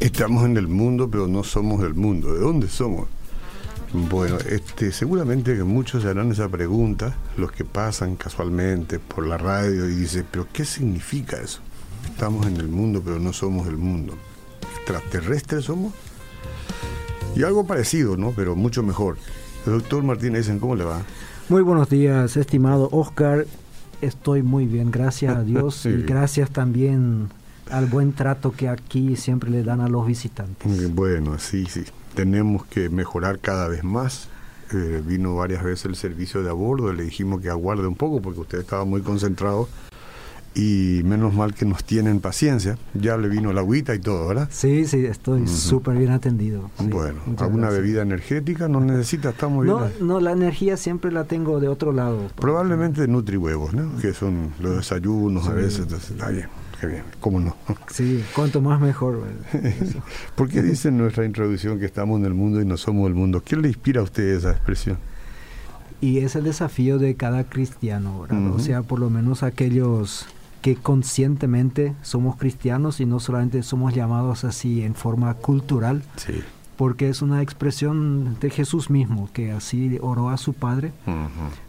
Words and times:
Estamos 0.00 0.44
en 0.44 0.56
el 0.56 0.68
mundo, 0.68 1.10
pero 1.10 1.26
no 1.26 1.42
somos 1.42 1.82
del 1.82 1.94
mundo. 1.94 2.34
¿De 2.34 2.40
dónde 2.40 2.68
somos? 2.68 3.08
Bueno, 3.92 4.38
este, 4.48 4.92
seguramente 4.92 5.56
que 5.56 5.64
muchos 5.64 6.02
se 6.02 6.08
harán 6.08 6.32
esa 6.32 6.48
pregunta, 6.48 7.16
los 7.36 7.52
que 7.52 7.64
pasan 7.64 8.16
casualmente 8.16 8.98
por 8.98 9.26
la 9.26 9.38
radio 9.38 9.88
y 9.88 9.94
dicen, 9.94 10.26
pero 10.30 10.46
¿qué 10.52 10.64
significa 10.64 11.40
eso? 11.40 11.60
Estamos 12.06 12.46
en 12.46 12.56
el 12.56 12.68
mundo, 12.68 13.02
pero 13.04 13.18
no 13.18 13.32
somos 13.32 13.66
del 13.66 13.76
mundo. 13.76 14.14
¿Extraterrestres 14.76 15.64
somos? 15.64 15.94
Y 17.36 17.42
algo 17.42 17.66
parecido, 17.66 18.16
¿no? 18.16 18.32
Pero 18.32 18.56
mucho 18.56 18.82
mejor. 18.82 19.16
El 19.66 19.74
doctor 19.74 20.02
Martínez, 20.02 20.50
¿cómo 20.60 20.76
le 20.76 20.84
va? 20.84 21.02
Muy 21.48 21.62
buenos 21.62 21.88
días, 21.88 22.36
estimado 22.36 22.88
Oscar. 22.90 23.46
Estoy 24.04 24.42
muy 24.42 24.66
bien, 24.66 24.90
gracias 24.90 25.34
a 25.34 25.42
Dios 25.44 25.86
y 25.86 26.02
gracias 26.02 26.50
también 26.50 27.28
al 27.70 27.86
buen 27.86 28.12
trato 28.12 28.52
que 28.52 28.68
aquí 28.68 29.16
siempre 29.16 29.50
le 29.50 29.62
dan 29.62 29.80
a 29.80 29.88
los 29.88 30.06
visitantes. 30.06 30.94
Bueno, 30.94 31.38
sí, 31.38 31.64
sí. 31.66 31.84
Tenemos 32.14 32.66
que 32.66 32.90
mejorar 32.90 33.38
cada 33.38 33.66
vez 33.68 33.82
más. 33.82 34.28
Eh, 34.72 35.02
vino 35.04 35.36
varias 35.36 35.62
veces 35.62 35.86
el 35.86 35.96
servicio 35.96 36.42
de 36.42 36.50
abordo, 36.50 36.92
le 36.92 37.04
dijimos 37.04 37.40
que 37.40 37.48
aguarde 37.48 37.86
un 37.86 37.96
poco 37.96 38.20
porque 38.20 38.40
usted 38.40 38.58
estaba 38.58 38.84
muy 38.84 39.02
concentrado 39.02 39.68
y 40.54 41.02
menos 41.04 41.34
mal 41.34 41.54
que 41.54 41.64
nos 41.64 41.84
tienen 41.84 42.20
paciencia. 42.20 42.78
Ya 42.94 43.16
le 43.16 43.28
vino 43.28 43.52
la 43.52 43.60
agüita 43.60 43.94
y 43.94 43.98
todo, 43.98 44.28
¿verdad? 44.28 44.48
Sí, 44.50 44.86
sí, 44.86 45.04
estoy 45.04 45.46
súper 45.48 45.96
bien 45.96 46.12
atendido. 46.12 46.70
bueno, 46.78 47.20
¿alguna 47.38 47.70
bebida 47.70 48.02
energética 48.02 48.68
no 48.68 48.80
necesita? 48.80 49.30
Estamos 49.30 49.64
bien. 49.64 49.76
No, 49.76 49.90
no, 50.00 50.20
la 50.20 50.32
energía 50.32 50.76
siempre 50.76 51.10
la 51.10 51.24
tengo 51.24 51.60
de 51.60 51.68
otro 51.68 51.92
lado. 51.92 52.30
Probablemente 52.36 53.06
nutrihuevos, 53.08 53.74
¿no? 53.74 53.96
Que 53.98 54.12
son 54.12 54.52
los 54.60 54.76
desayunos 54.76 55.48
a 55.48 55.52
veces, 55.52 55.80
entonces 55.80 56.10
está 56.12 56.30
bien. 56.30 56.48
Qué 56.80 56.88
bien, 56.88 57.04
¿cómo 57.20 57.40
no? 57.40 57.56
Sí, 57.90 58.22
cuanto 58.34 58.60
más 58.60 58.80
mejor. 58.80 59.22
¿Por 60.34 60.48
qué 60.48 60.60
dice 60.62 60.88
en 60.88 60.98
nuestra 60.98 61.24
introducción 61.24 61.78
que 61.78 61.86
estamos 61.86 62.18
en 62.20 62.26
el 62.26 62.34
mundo 62.34 62.60
y 62.60 62.64
no 62.64 62.76
somos 62.76 63.06
el 63.08 63.14
mundo? 63.14 63.42
¿Qué 63.44 63.56
le 63.56 63.68
inspira 63.68 64.00
a 64.00 64.04
usted 64.04 64.24
esa 64.24 64.50
expresión? 64.50 64.98
Y 66.00 66.18
es 66.18 66.36
el 66.36 66.44
desafío 66.44 66.98
de 66.98 67.14
cada 67.14 67.44
cristiano, 67.44 68.22
¿verdad? 68.22 68.50
O 68.50 68.58
sea, 68.58 68.82
por 68.82 68.98
lo 68.98 69.08
menos 69.08 69.42
aquellos 69.42 70.26
que 70.64 70.76
conscientemente 70.76 71.94
somos 72.00 72.36
cristianos 72.36 72.98
y 72.98 73.04
no 73.04 73.20
solamente 73.20 73.62
somos 73.62 73.92
llamados 73.92 74.44
así 74.44 74.82
en 74.82 74.94
forma 74.94 75.34
cultural, 75.34 76.02
sí. 76.16 76.40
porque 76.78 77.10
es 77.10 77.20
una 77.20 77.42
expresión 77.42 78.38
de 78.40 78.48
Jesús 78.48 78.88
mismo, 78.88 79.28
que 79.34 79.52
así 79.52 79.98
oró 80.00 80.30
a 80.30 80.38
su 80.38 80.54
Padre 80.54 80.94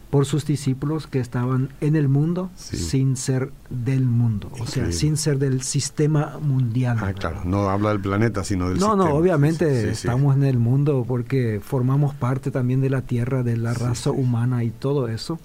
por 0.08 0.24
sus 0.24 0.46
discípulos 0.46 1.06
que 1.06 1.20
estaban 1.20 1.68
en 1.82 1.94
el 1.94 2.08
mundo 2.08 2.50
sin 2.54 3.18
ser 3.18 3.52
del 3.68 4.06
mundo, 4.06 4.50
o 4.58 4.66
sea, 4.66 4.90
sin 4.92 5.18
ser 5.18 5.38
del 5.38 5.60
sistema 5.60 6.38
mundial. 6.40 6.96
Ah, 6.98 7.12
claro, 7.12 7.42
no 7.44 7.68
habla 7.68 7.90
del 7.90 8.00
planeta, 8.00 8.44
sino 8.44 8.70
del 8.70 8.78
sistema. 8.78 8.96
No, 8.96 9.04
no, 9.04 9.14
obviamente 9.14 9.90
estamos 9.90 10.36
en 10.36 10.44
el 10.44 10.58
mundo 10.58 11.04
porque 11.06 11.60
formamos 11.62 12.14
parte 12.14 12.50
también 12.50 12.80
de 12.80 12.88
la 12.88 13.02
tierra, 13.02 13.42
de 13.42 13.58
la 13.58 13.74
raza 13.74 14.10
humana 14.10 14.64
y 14.64 14.70
todo 14.70 15.08
eso, 15.08 15.38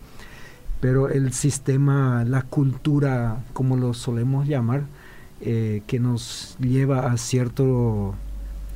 pero 0.81 1.09
el 1.09 1.31
sistema, 1.31 2.25
la 2.25 2.41
cultura, 2.41 3.37
como 3.53 3.77
lo 3.77 3.93
solemos 3.93 4.47
llamar, 4.47 4.83
eh, 5.39 5.83
que 5.87 5.99
nos 5.99 6.57
lleva 6.59 7.11
a 7.11 7.17
cierto 7.17 8.15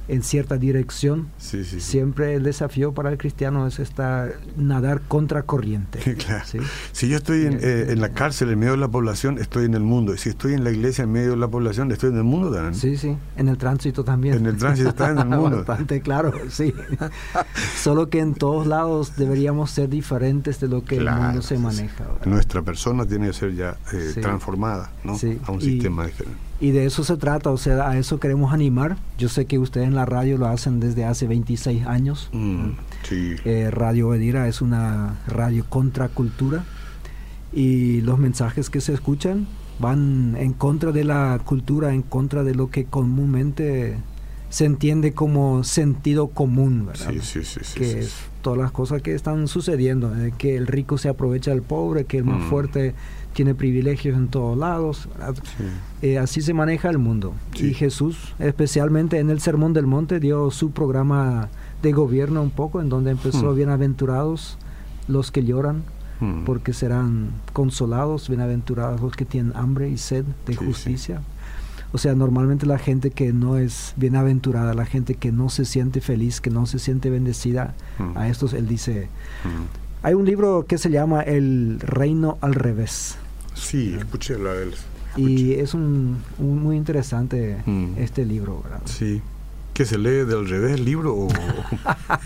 en 0.07 0.23
cierta 0.23 0.57
dirección. 0.57 1.29
Siempre 1.37 2.35
el 2.35 2.43
desafío 2.43 2.93
para 2.93 3.11
el 3.11 3.17
cristiano 3.17 3.67
es 3.67 3.79
estar 3.79 4.33
nadar 4.57 5.01
contra 5.07 5.43
corriente. 5.43 5.99
Si 6.91 7.07
yo 7.09 7.17
estoy 7.17 7.45
eh, 7.45 7.87
en, 7.89 8.01
la 8.01 8.09
cárcel 8.09 8.49
en 8.49 8.59
medio 8.59 8.73
de 8.73 8.77
la 8.77 8.87
población, 8.87 9.37
estoy 9.37 9.65
en 9.65 9.73
el 9.73 9.81
mundo. 9.81 10.13
Y 10.13 10.17
si 10.17 10.29
estoy 10.29 10.53
en 10.53 10.63
la 10.63 10.71
iglesia 10.71 11.03
en 11.03 11.11
medio 11.11 11.31
de 11.31 11.37
la 11.37 11.47
población, 11.47 11.91
estoy 11.91 12.11
en 12.11 12.17
el 12.17 12.23
mundo 12.23 12.51
también. 12.51 12.75
Sí, 12.75 12.97
sí. 12.97 13.17
En 13.37 13.47
el 13.47 13.57
tránsito 13.57 14.03
también. 14.03 14.35
En 14.35 14.45
el 14.45 14.57
tránsito 14.57 14.89
está 14.89 15.11
en 15.11 15.19
el 15.19 15.27
mundo. 15.27 15.63
Bastante 15.65 16.01
claro, 16.01 16.33
sí. 16.49 16.73
Solo 17.77 18.09
que 18.09 18.19
en 18.19 18.33
todos 18.33 18.67
lados 18.67 19.15
deberíamos 19.15 19.71
ser 19.71 19.89
diferentes 19.89 20.59
de 20.59 20.67
lo 20.67 20.83
que 20.83 20.97
el 20.97 21.09
mundo 21.09 21.41
se 21.41 21.57
maneja. 21.57 22.05
Nuestra 22.25 22.61
persona 22.61 23.05
tiene 23.05 23.27
que 23.27 23.33
ser 23.33 23.55
ya 23.55 23.77
eh, 23.94 24.13
transformada 24.21 24.91
¿no? 25.03 25.17
a 25.45 25.51
un 25.51 25.61
sistema 25.61 26.05
diferente. 26.05 26.44
Y 26.59 26.71
de 26.71 26.85
eso 26.85 27.03
se 27.03 27.17
trata, 27.17 27.51
o 27.51 27.57
sea, 27.57 27.89
a 27.89 27.97
eso 27.97 28.19
queremos 28.19 28.53
animar. 28.53 28.97
Yo 29.17 29.27
sé 29.27 29.45
que 29.45 29.59
ustedes 29.59 29.88
en 29.88 29.95
la 29.95 30.05
radio 30.05 30.38
lo 30.38 30.47
hacen 30.47 30.79
desde 30.79 31.03
hace 31.03 31.27
26 31.27 31.85
años. 31.85 32.29
Mm, 32.31 32.69
sí. 33.03 33.35
eh, 33.43 33.69
radio 33.71 34.13
Edira 34.13 34.47
es 34.47 34.61
una 34.61 35.19
radio 35.27 35.65
contracultura 35.67 36.63
y 37.51 38.01
los 38.01 38.19
mensajes 38.19 38.69
que 38.69 38.81
se 38.81 38.94
escuchan 38.94 39.47
van 39.79 40.35
en 40.38 40.53
contra 40.53 40.91
de 40.91 41.03
la 41.03 41.39
cultura, 41.44 41.94
en 41.94 42.01
contra 42.01 42.44
de 42.44 42.55
lo 42.55 42.69
que 42.69 42.85
comúnmente 42.85 43.97
se 44.49 44.65
entiende 44.65 45.11
como 45.11 45.65
sentido 45.65 46.27
común, 46.27 46.85
¿verdad? 46.85 47.11
Sí, 47.21 47.44
sí, 47.44 47.59
sí. 47.61 47.77
que 47.77 47.99
es 47.99 48.15
todas 48.41 48.59
las 48.59 48.71
cosas 48.71 49.01
que 49.01 49.13
están 49.13 49.47
sucediendo, 49.47 50.15
eh, 50.15 50.33
que 50.38 50.55
el 50.55 50.67
rico 50.67 50.97
se 50.97 51.09
aprovecha 51.09 51.51
del 51.51 51.61
pobre, 51.61 52.05
que 52.05 52.19
el 52.19 52.23
más 52.23 52.41
mm. 52.41 52.49
fuerte 52.49 52.94
tiene 53.35 53.53
privilegios 53.53 54.16
en 54.18 54.29
todos 54.29 54.57
lados. 54.57 55.09
Eh, 56.01 56.18
así 56.18 56.41
se 56.41 56.53
maneja 56.53 56.90
el 56.90 56.97
mundo. 56.97 57.34
Y 57.53 57.73
Jesús, 57.73 58.34
especialmente 58.40 59.19
en 59.19 59.29
el 59.29 59.41
Sermón 59.41 59.73
del 59.73 59.85
Monte, 59.85 60.22
dio 60.22 60.50
su 60.51 60.72
programa 60.72 61.50
de 61.84 61.91
gobierno 61.91 62.41
un 62.41 62.50
poco, 62.50 62.79
en 62.79 62.88
donde 62.88 63.12
empezó, 63.12 63.51
hmm. 63.51 63.56
bienaventurados 63.57 64.57
los 65.09 65.31
que 65.31 65.44
lloran, 65.44 65.84
hmm. 66.22 66.45
porque 66.45 66.72
serán 66.72 67.31
consolados, 67.51 68.29
bienaventurados 68.29 69.01
los 69.01 69.13
que 69.18 69.25
tienen 69.25 69.51
hambre 69.53 69.90
y 69.90 69.97
sed 69.97 70.24
de 70.47 70.56
justicia. 70.56 71.22
O 71.91 71.97
sea, 71.97 72.16
normalmente 72.16 72.66
la 72.66 72.78
gente 72.78 73.12
que 73.12 73.34
no 73.34 73.57
es 73.57 73.94
bienaventurada, 73.97 74.74
la 74.74 74.85
gente 74.85 75.16
que 75.16 75.34
no 75.34 75.50
se 75.50 75.66
siente 75.66 76.00
feliz, 76.00 76.40
que 76.40 76.51
no 76.51 76.66
se 76.68 76.79
siente 76.79 77.09
bendecida, 77.09 77.74
hmm. 78.00 78.18
a 78.18 78.29
estos 78.29 78.53
él 78.53 78.66
dice, 78.66 79.09
hay 80.03 80.13
un 80.13 80.24
libro 80.24 80.66
que 80.66 80.78
se 80.78 80.90
llama 80.90 81.19
El 81.19 81.81
reino 81.81 82.38
al 82.40 82.53
revés. 82.53 83.18
Sí, 83.55 83.95
escuché 83.97 84.38
la 84.38 84.53
de 84.53 84.71
Y 85.17 85.53
es 85.53 85.73
un, 85.73 86.17
muy 86.38 86.75
interesante 86.75 87.61
mm. 87.66 87.97
este 87.97 88.25
libro, 88.25 88.61
¿verdad? 88.61 88.81
Sí. 88.85 89.21
¿Que 89.73 89.85
se 89.85 89.97
lee 89.97 90.23
del 90.25 90.47
revés 90.47 90.75
el 90.75 90.85
libro? 90.85 91.13
O... 91.13 91.27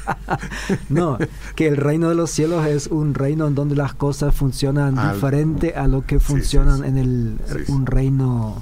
no, 0.89 1.17
que 1.55 1.67
el 1.67 1.77
reino 1.77 2.09
de 2.09 2.15
los 2.15 2.29
cielos 2.29 2.65
es 2.67 2.87
un 2.87 3.15
reino 3.15 3.47
en 3.47 3.55
donde 3.55 3.75
las 3.75 3.95
cosas 3.95 4.35
funcionan 4.35 5.13
diferente 5.13 5.73
a 5.73 5.87
lo 5.87 6.05
que 6.05 6.19
funcionan 6.19 6.85
en 6.85 6.97
el 6.97 7.37
un 7.69 7.87
reino 7.87 8.61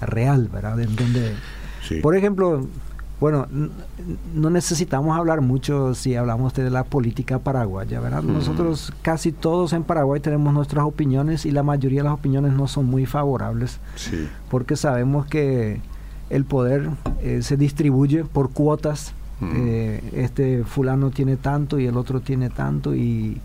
real, 0.00 0.48
¿verdad? 0.52 0.78
En 0.78 0.94
donde, 0.94 1.34
por 2.00 2.14
ejemplo, 2.14 2.68
bueno, 3.20 3.48
no 4.34 4.50
necesitamos 4.50 5.16
hablar 5.18 5.40
mucho 5.40 5.94
si 5.94 6.14
hablamos 6.14 6.54
de 6.54 6.70
la 6.70 6.84
política 6.84 7.40
paraguaya, 7.40 7.98
¿verdad? 8.00 8.22
Nosotros 8.22 8.92
casi 9.02 9.32
todos 9.32 9.72
en 9.72 9.82
Paraguay 9.82 10.20
tenemos 10.20 10.54
nuestras 10.54 10.84
opiniones 10.84 11.44
y 11.44 11.50
la 11.50 11.64
mayoría 11.64 12.00
de 12.00 12.04
las 12.04 12.14
opiniones 12.14 12.52
no 12.52 12.68
son 12.68 12.86
muy 12.86 13.06
favorables, 13.06 13.80
sí. 13.96 14.28
porque 14.48 14.76
sabemos 14.76 15.26
que 15.26 15.80
el 16.30 16.44
poder 16.44 16.90
eh, 17.20 17.42
se 17.42 17.56
distribuye 17.56 18.24
por 18.24 18.50
cuotas. 18.50 19.14
Eh, 19.40 20.02
este 20.14 20.64
fulano 20.64 21.10
tiene 21.10 21.36
tanto 21.36 21.78
y 21.78 21.86
el 21.86 21.96
otro 21.96 22.20
tiene 22.20 22.50
tanto 22.50 22.96
y, 22.96 23.40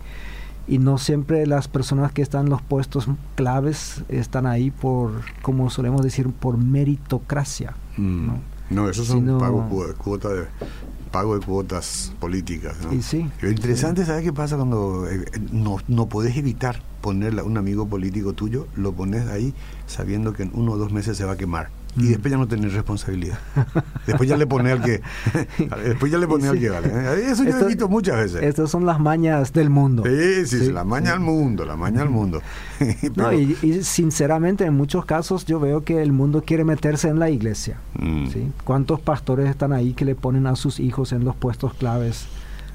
y 0.66 0.78
no 0.78 0.98
siempre 0.98 1.46
las 1.46 1.68
personas 1.68 2.10
que 2.10 2.20
están 2.20 2.46
en 2.46 2.50
los 2.50 2.62
puestos 2.62 3.06
claves 3.36 4.02
están 4.08 4.46
ahí 4.46 4.72
por, 4.72 5.12
como 5.42 5.70
solemos 5.70 6.02
decir, 6.02 6.28
por 6.30 6.58
meritocracia. 6.58 7.74
¿no? 7.96 8.53
No, 8.74 8.88
eso 8.88 9.04
son 9.04 9.38
pago, 9.38 9.66
cuota 9.96 10.28
de, 10.28 10.46
pago 11.10 11.38
de 11.38 11.46
cuotas 11.46 12.12
políticas. 12.18 12.76
¿no? 12.82 13.00
Sí, 13.02 13.30
Lo 13.40 13.50
interesante, 13.50 14.02
es 14.02 14.08
¿sabes 14.08 14.24
qué 14.24 14.32
pasa 14.32 14.56
cuando 14.56 15.08
eh, 15.08 15.24
no, 15.52 15.76
no 15.86 16.08
podés 16.08 16.36
evitar 16.36 16.82
poner 17.00 17.38
a 17.38 17.44
un 17.44 17.56
amigo 17.56 17.86
político 17.86 18.32
tuyo? 18.32 18.66
Lo 18.74 18.92
pones 18.92 19.28
ahí 19.28 19.54
sabiendo 19.86 20.32
que 20.32 20.42
en 20.42 20.50
uno 20.54 20.72
o 20.72 20.76
dos 20.76 20.92
meses 20.92 21.16
se 21.16 21.24
va 21.24 21.32
a 21.32 21.36
quemar 21.36 21.70
y 21.96 22.02
mm. 22.02 22.08
después 22.08 22.30
ya 22.32 22.38
no 22.38 22.48
tenés 22.48 22.72
responsabilidad. 22.72 23.38
Después 24.06 24.28
ya 24.28 24.36
le 24.36 24.46
pone 24.46 24.72
al 24.72 24.82
que 24.82 25.00
después 25.84 26.10
ya 26.10 26.18
le 26.18 26.26
pone 26.26 26.48
al 26.48 26.58
que 26.58 26.70
vale. 26.70 26.88
Eso 27.30 27.44
yo 27.44 27.58
he 27.58 27.66
visto 27.66 27.88
muchas 27.88 28.16
veces. 28.16 28.42
Estas 28.42 28.70
son 28.70 28.86
las 28.86 28.98
mañas 28.98 29.52
del 29.52 29.70
mundo. 29.70 30.02
Sí, 30.04 30.46
sí, 30.46 30.72
la 30.72 30.84
maña 30.84 31.12
al 31.12 31.20
mundo, 31.20 31.64
la 31.64 31.76
maña 31.76 32.02
al 32.02 32.10
mundo. 32.10 32.42
no, 33.16 33.32
y, 33.32 33.54
sinceramente 33.82 34.64
en 34.64 34.74
muchos 34.74 35.04
casos 35.04 35.44
yo 35.44 35.60
veo 35.60 35.84
que 35.84 36.02
el 36.02 36.12
mundo 36.12 36.42
quiere 36.44 36.64
meterse 36.64 37.08
en 37.08 37.18
la 37.18 37.30
iglesia. 37.30 37.78
Mm. 37.98 38.26
¿sí? 38.26 38.52
¿Cuántos 38.64 39.00
pastores 39.00 39.48
están 39.48 39.72
ahí 39.72 39.94
que 39.94 40.04
le 40.04 40.14
ponen 40.14 40.46
a 40.46 40.56
sus 40.56 40.80
hijos 40.80 41.12
en 41.12 41.24
los 41.24 41.36
puestos 41.36 41.74
claves? 41.74 42.26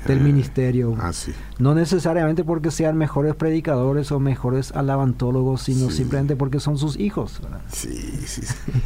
Del 0.05 0.19
eh, 0.19 0.21
ministerio. 0.21 0.95
Ah, 0.99 1.11
no 1.57 1.75
necesariamente 1.75 2.43
porque 2.43 2.71
sean 2.71 2.97
mejores 2.97 3.35
predicadores 3.35 4.11
o 4.11 4.19
mejores 4.19 4.71
alabantólogos, 4.71 5.63
sino 5.63 5.89
simplemente 5.89 6.35
porque 6.35 6.59
son 6.59 6.77
sus 6.77 6.97
hijos. 6.97 7.41
Sí, 7.71 8.23
sí, 8.25 8.41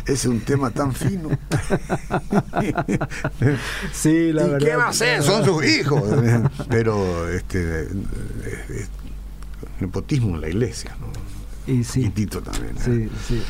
es 0.05 0.25
un 0.25 0.39
tema 0.41 0.71
tan 0.71 0.93
fino. 0.93 1.29
sí, 3.93 4.31
la 4.33 4.47
¿Y 4.47 4.57
¿Qué 4.57 4.75
va 4.75 4.89
a 4.89 4.93
ser? 4.93 5.23
Son 5.23 5.45
sus 5.45 5.65
hijos. 5.65 6.03
Pero 6.69 7.29
este 7.29 7.87
nepotismo 9.79 10.35
en 10.35 10.41
la 10.41 10.49
iglesia, 10.49 10.95
¿no? 10.99 11.07
Y 11.71 11.83
sí. 11.83 12.09
Tito 12.09 12.41
también. 12.41 12.75
Sí, 12.77 13.09
sí. 13.27 13.41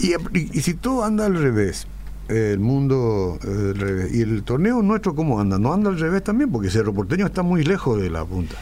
Y, 0.00 0.58
y, 0.58 0.62
si 0.62 0.74
todo 0.74 1.04
anda 1.04 1.26
al 1.26 1.40
revés, 1.40 1.86
el 2.32 2.58
mundo 2.58 3.38
al 3.42 3.74
revés, 3.74 4.14
y 4.14 4.22
el 4.22 4.42
torneo 4.42 4.82
nuestro, 4.82 5.14
¿cómo 5.14 5.40
anda? 5.40 5.58
¿No 5.58 5.72
anda 5.72 5.90
al 5.90 5.98
revés 5.98 6.24
también? 6.24 6.50
Porque 6.50 6.70
Cerro 6.70 6.92
Porteño 6.92 7.26
está 7.26 7.42
muy 7.42 7.64
lejos 7.64 8.00
de 8.00 8.10
la 8.10 8.24
punta. 8.24 8.56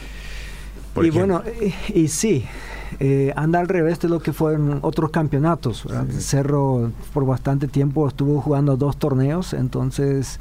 y 1.01 1.09
bueno, 1.09 1.41
y, 1.93 2.07
sí, 2.07 2.45
eh, 2.99 3.33
anda 3.35 3.59
al 3.59 3.67
revés 3.67 3.99
de 3.99 4.09
lo 4.09 4.19
que 4.19 4.33
fueron 4.33 4.79
otros 4.81 5.11
campeonatos. 5.11 5.87
Cerro 6.19 6.91
por 7.13 7.25
bastante 7.25 7.67
tiempo 7.67 8.07
estuvo 8.07 8.41
jugando 8.41 8.77
dos 8.77 8.97
torneos, 8.97 9.53
entonces 9.53 10.39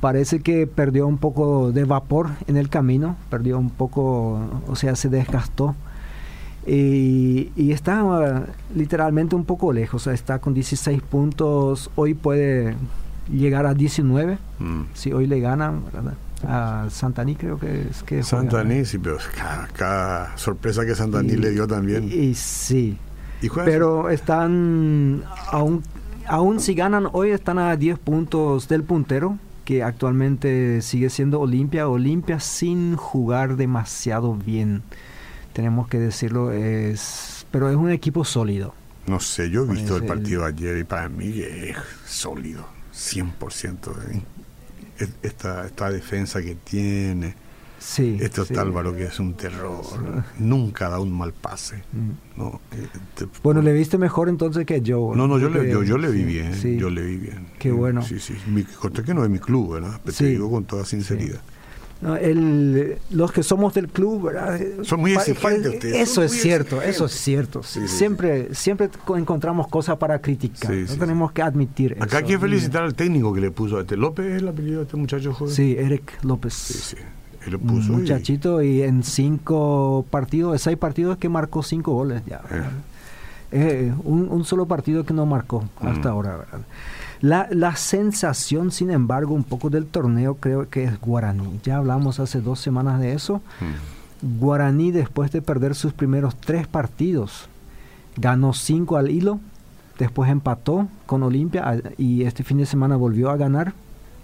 parece 0.00 0.40
que 0.40 0.66
perdió 0.66 1.06
un 1.06 1.18
poco 1.18 1.72
de 1.72 1.84
vapor 1.84 2.30
en 2.46 2.56
el 2.56 2.68
camino, 2.68 3.16
perdió 3.28 3.58
un 3.58 3.70
poco, 3.70 4.40
o 4.66 4.76
sea, 4.76 4.96
se 4.96 5.08
desgastó. 5.08 5.74
Y, 6.66 7.52
y, 7.56 7.72
está 7.72 8.04
uh, 8.04 8.44
literalmente 8.74 9.34
un 9.34 9.44
poco 9.44 9.72
lejos, 9.72 10.06
está 10.06 10.40
con 10.40 10.52
16 10.52 11.00
puntos, 11.02 11.90
hoy 11.96 12.12
puede 12.14 12.76
llegar 13.32 13.64
a 13.64 13.74
19, 13.74 14.38
mm. 14.58 14.82
si 14.92 15.12
hoy 15.12 15.26
le 15.26 15.40
ganan 15.40 15.82
a 16.46 16.86
Santaní 16.90 17.36
creo 17.36 17.58
que 17.58 17.88
es 17.90 18.02
que 18.02 18.22
Santaní, 18.22 18.84
sí, 18.84 18.98
pero 18.98 19.18
cada, 19.76 20.36
sorpresa 20.36 20.84
que 20.84 20.94
Santaní 20.94 21.32
le 21.32 21.50
dio 21.50 21.66
también. 21.66 22.10
Y, 22.12 22.34
sí, 22.34 22.98
pero 23.64 24.10
están, 24.10 25.24
aún, 25.50 25.82
aún 26.26 26.60
si 26.60 26.74
ganan 26.74 27.08
hoy, 27.12 27.30
están 27.30 27.58
a 27.58 27.76
10 27.76 27.98
puntos 27.98 28.68
del 28.68 28.82
puntero, 28.82 29.38
que 29.64 29.82
actualmente 29.82 30.82
sigue 30.82 31.10
siendo 31.10 31.40
Olimpia, 31.40 31.88
Olimpia 31.88 32.40
sin 32.40 32.96
jugar 32.96 33.56
demasiado 33.56 34.34
bien 34.34 34.82
tenemos 35.52 35.88
que 35.88 35.98
decirlo, 35.98 36.52
es 36.52 37.40
pero 37.50 37.68
es 37.68 37.76
un 37.76 37.90
equipo 37.90 38.24
sólido. 38.24 38.74
No 39.06 39.18
sé, 39.18 39.50
yo 39.50 39.64
he 39.64 39.68
visto 39.68 39.96
el 39.96 40.04
partido 40.04 40.44
ayer 40.44 40.78
y 40.78 40.84
para 40.84 41.08
mí 41.08 41.40
es 41.40 41.76
sólido, 42.06 42.66
100%. 42.94 44.22
Esta, 45.22 45.66
esta 45.66 45.90
defensa 45.90 46.42
que 46.42 46.54
tiene, 46.54 47.34
sí, 47.78 48.18
este 48.20 48.42
Otálvaro 48.42 48.94
que 48.94 49.04
es 49.04 49.18
un 49.18 49.32
terror, 49.32 49.82
nunca 50.38 50.90
da 50.90 51.00
un 51.00 51.10
mal 51.10 51.32
pase. 51.32 51.82
Mm. 51.92 52.38
No, 52.38 52.60
eh, 52.72 53.26
bueno, 53.42 53.62
le 53.62 53.72
viste 53.72 53.96
mejor 53.96 54.28
entonces 54.28 54.66
que 54.66 54.82
yo. 54.82 55.12
No, 55.16 55.26
no, 55.26 55.38
yo 55.38 55.48
le, 55.48 55.70
yo, 55.70 55.96
le 55.96 56.10
vi 56.10 56.22
bien, 56.22 56.52
yo 56.78 56.90
le 56.90 57.02
vi 57.02 57.16
bien. 57.16 57.46
Qué 57.58 57.72
bueno. 57.72 58.02
Sí, 58.02 58.20
sí, 58.20 58.36
mi, 58.46 58.64
que 58.64 59.14
no 59.14 59.24
es 59.24 59.30
mi 59.30 59.38
club, 59.38 59.74
¿verdad? 59.74 59.98
Pero 60.04 60.16
te 60.16 60.26
digo 60.26 60.50
con 60.50 60.64
toda 60.64 60.84
sinceridad. 60.84 61.40
El, 62.02 62.96
los 63.10 63.30
que 63.30 63.42
somos 63.42 63.74
del 63.74 63.88
club, 63.88 64.28
¿verdad? 64.28 64.58
Son 64.82 65.00
muy 65.00 65.12
exigentes 65.12 65.74
ustedes. 65.74 65.96
Eso 65.96 66.22
es 66.22 66.32
cierto, 66.32 66.80
eso 66.80 67.04
es 67.06 67.12
cierto. 67.12 67.62
siempre, 67.62 68.54
siempre 68.54 68.88
encontramos 69.16 69.68
cosas 69.68 69.98
para 69.98 70.18
criticar. 70.20 70.72
no 70.72 70.96
tenemos 70.96 71.32
que 71.32 71.42
admitir 71.42 71.96
Acá 72.00 72.18
hay 72.18 72.24
que 72.24 72.38
felicitar 72.38 72.84
al 72.84 72.94
técnico 72.94 73.34
que 73.34 73.40
le 73.40 73.50
puso 73.50 73.76
a 73.76 73.80
este 73.82 73.96
López, 73.96 74.26
¿es 74.26 74.42
el 74.42 74.48
apellido 74.48 74.78
de 74.78 74.84
este 74.84 74.96
muchacho 74.96 75.34
joven? 75.34 75.54
Sí, 75.54 75.76
Eric 75.78 76.24
López. 76.24 76.54
Sí, 76.54 76.74
sí. 76.74 76.96
Él 77.44 77.52
lo 77.52 77.58
puso 77.58 77.92
Un 77.92 78.00
muchachito 78.00 78.62
y... 78.62 78.82
en 78.82 79.02
cinco 79.02 80.04
partidos, 80.10 80.60
seis 80.60 80.76
partidos 80.76 81.18
que 81.18 81.28
marcó 81.28 81.62
cinco 81.62 81.92
goles 81.92 82.22
ya. 82.26 82.40
Eh. 82.50 82.62
Eh, 83.52 83.94
un, 84.04 84.28
un, 84.30 84.44
solo 84.44 84.66
partido 84.66 85.04
que 85.04 85.12
no 85.12 85.26
marcó 85.26 85.64
hasta 85.80 86.08
mm. 86.08 86.12
ahora, 86.12 86.36
¿verdad? 86.36 86.60
La, 87.20 87.48
la, 87.50 87.76
sensación, 87.76 88.70
sin 88.70 88.90
embargo, 88.90 89.34
un 89.34 89.44
poco 89.44 89.68
del 89.68 89.86
torneo 89.86 90.36
creo 90.36 90.68
que 90.68 90.84
es 90.84 91.00
Guaraní. 91.00 91.60
Ya 91.62 91.76
hablamos 91.76 92.18
hace 92.18 92.40
dos 92.40 92.60
semanas 92.60 93.00
de 93.00 93.12
eso. 93.12 93.42
Hmm. 93.60 94.38
Guaraní, 94.38 94.90
después 94.90 95.30
de 95.32 95.42
perder 95.42 95.74
sus 95.74 95.92
primeros 95.92 96.36
tres 96.36 96.66
partidos, 96.66 97.48
ganó 98.16 98.52
cinco 98.52 98.96
al 98.96 99.10
hilo, 99.10 99.40
después 99.98 100.30
empató 100.30 100.88
con 101.06 101.22
Olimpia 101.22 101.82
y 101.96 102.22
este 102.22 102.44
fin 102.44 102.58
de 102.58 102.66
semana 102.66 102.96
volvió 102.96 103.30
a 103.30 103.36
ganar. 103.36 103.72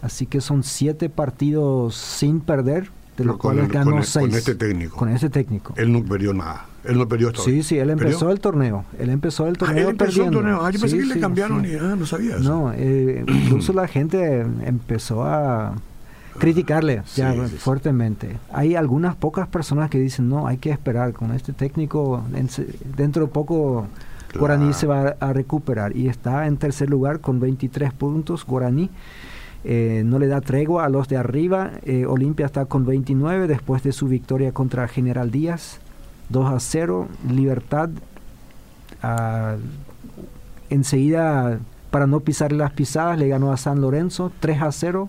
Así 0.03 0.27
que 0.27 0.41
son 0.41 0.63
siete 0.63 1.09
partidos 1.09 1.97
sin 1.97 2.41
perder, 2.41 2.91
de 3.17 3.25
los 3.25 3.37
cuales 3.37 3.69
ganó 3.69 4.03
seis. 4.03 4.27
Con 4.27 4.37
este 4.37 4.55
técnico. 4.55 4.97
Con 4.97 5.09
este 5.09 5.31
técnico. 5.31 5.75
Él 5.77 5.93
no 5.93 6.05
perdió 6.05 6.33
nada. 6.35 6.67
Él 6.85 6.99
no 6.99 7.09
perdió 7.09 7.35
Sí, 7.35 7.63
sí, 7.63 7.79
él 7.79 7.91
empezó 7.91 8.31
el 8.31 8.41
torneo. 8.41 8.85
Él 8.99 9.11
empezó 9.11 9.47
el 9.47 9.59
torneo. 9.59 9.77
Ah, 9.77 9.81
él 9.83 9.89
empezó 9.89 10.25
el 10.25 10.31
torneo. 10.31 10.65
Ah, 10.65 10.71
yo 10.71 10.81
pensé 10.81 10.99
que 10.99 11.05
le 11.05 11.21
cambiaron 11.21 11.65
y 11.65 11.75
ah, 11.75 11.97
no 11.99 12.07
sabía 12.07 12.37
No, 12.39 12.73
eh, 12.73 13.25
incluso 13.29 13.73
la 13.73 13.89
gente 13.89 14.41
empezó 14.41 15.25
a 15.25 15.75
criticarle 16.39 17.03
ya 17.15 17.35
fuertemente. 17.59 18.39
Hay 18.53 18.75
algunas 18.75 19.17
pocas 19.17 19.49
personas 19.49 19.91
que 19.91 19.99
dicen, 19.99 20.29
no, 20.29 20.47
hay 20.47 20.59
que 20.59 20.71
esperar 20.71 21.13
con 21.13 21.33
este 21.33 21.53
técnico, 21.53 22.23
dentro 22.97 23.27
de 23.27 23.33
poco 23.33 23.89
Guaraní 24.39 24.73
se 24.75 24.87
va 24.87 25.17
a 25.19 25.33
recuperar 25.33 25.97
y 25.97 26.09
está 26.09 26.47
en 26.47 26.57
tercer 26.57 26.91
lugar 26.91 27.21
con 27.21 27.41
23 27.41 27.93
puntos 27.93 28.45
Guaraní. 28.45 28.91
Eh, 29.69 30.03
no 30.05 30.21
le 30.21 30.29
da 30.29 30.41
tregua 30.41 30.85
a 30.85 30.89
los 30.89 31.09
de 31.09 31.17
arriba. 31.17 31.73
Eh, 31.83 32.07
Olimpia 32.07 32.47
está 32.47 32.67
con 32.67 32.87
29 32.87 33.49
después 33.49 33.83
de 33.83 33.91
su 33.91 34.07
victoria 34.07 34.53
contra 34.53 34.87
General 34.87 35.33
Díaz. 35.33 35.81
2 36.29 36.53
a 36.53 36.61
0. 36.61 37.09
Libertad 37.29 37.91
enseguida, 40.71 41.59
para 41.91 42.07
no 42.07 42.21
pisar 42.21 42.53
las 42.53 42.73
pisadas, 42.73 43.19
le 43.19 43.29
ganó 43.29 43.53
a 43.53 43.57
San 43.57 43.81
Lorenzo 43.81 44.31
3 44.39 44.63
a 44.63 44.71
0. 44.73 45.09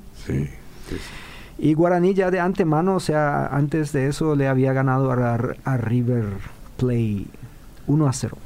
Y 1.60 1.74
Guaraní 1.76 2.16
ya 2.16 2.32
de 2.32 2.40
antemano, 2.40 2.96
o 2.96 3.00
sea, 3.00 3.48
antes 3.48 3.92
de 3.92 4.08
eso 4.08 4.36
le 4.36 4.48
había 4.48 4.74
ganado 4.74 5.12
a, 5.12 5.40
a 5.64 5.78
River 5.78 6.26
Play 6.78 7.28
1 7.86 8.08
a 8.08 8.14
0. 8.14 8.38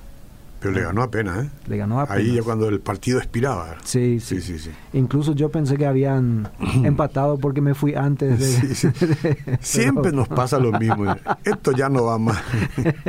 Pero 0.62 0.76
le 0.76 0.82
ganó 0.82 1.02
apenas, 1.02 1.46
¿eh? 1.46 1.50
Le 1.68 1.78
ganó 1.78 2.00
apenas. 2.00 2.20
Ahí 2.20 2.36
ya 2.36 2.44
cuando 2.44 2.70
el 2.70 2.80
partido 2.80 3.18
expiraba. 3.18 3.78
Sí 3.84 4.20
sí. 4.20 4.42
sí, 4.42 4.60
sí, 4.60 4.70
Incluso 4.94 5.34
yo 5.34 5.50
pensé 5.50 5.76
que 5.76 5.88
habían 5.88 6.50
empatado 6.84 7.40
porque 7.40 7.62
me 7.62 7.74
fui 7.74 7.96
antes 7.96 8.40
de... 8.40 9.58
Siempre 9.62 10.12
nos 10.12 10.28
pasa 10.28 10.60
lo 10.60 10.72
mismo. 10.72 11.16
Esto 11.44 11.72
ya 11.72 11.90
no 11.90 12.06
va 12.06 12.20
más. 12.20 12.38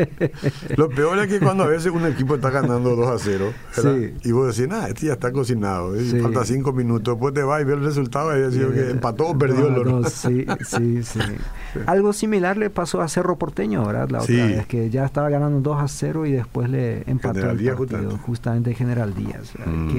lo 0.77 0.89
peor 0.89 1.19
es 1.19 1.29
que 1.29 1.41
cuando 1.41 1.65
a 1.65 1.67
veces 1.67 1.93
un 1.93 2.07
equipo 2.07 2.37
está 2.37 2.49
ganando 2.49 2.97
2 2.97 3.09
a 3.11 3.19
0, 3.19 3.53
y 4.25 4.33
vos 4.33 4.57
decís, 4.57 4.71
nada, 4.71 4.89
este 4.89 5.09
ya 5.09 5.13
está 5.13 5.31
cocinado. 5.31 5.95
Falta 6.23 6.47
5 6.47 6.73
minutos, 6.73 7.15
después 7.15 7.35
te 7.35 7.43
vas 7.43 7.61
y 7.61 7.65
ves 7.65 7.77
el 7.77 7.85
resultado 7.85 8.35
y 8.35 8.41
decís 8.41 8.67
que 8.75 8.91
empató 8.91 9.29
o 9.29 9.39
perdió 9.39 9.69
el 9.69 9.83
no, 9.83 10.05
sí, 10.05 10.47
sí, 10.65 11.03
sí. 11.03 11.21
Algo 11.87 12.13
similar 12.13 12.57
le 12.57 12.71
pasó 12.71 13.01
a 13.01 13.09
Cerro 13.09 13.37
Porteño, 13.37 13.85
¿verdad? 13.85 14.09
La 14.11 14.23
otra 14.23 14.47
vez, 14.47 14.67
que 14.67 14.91
ya 14.91 15.05
estaba 15.05 15.29
ganando 15.29 15.61
2 15.61 15.83
a 15.83 15.89
0 15.89 16.27
y 16.27 16.33
después 16.33 16.71
le 16.71 17.03
empató 17.07 17.42
justamente 18.19 18.75
General 18.75 19.15
Díaz. 19.15 19.53
Mm. 19.65 19.91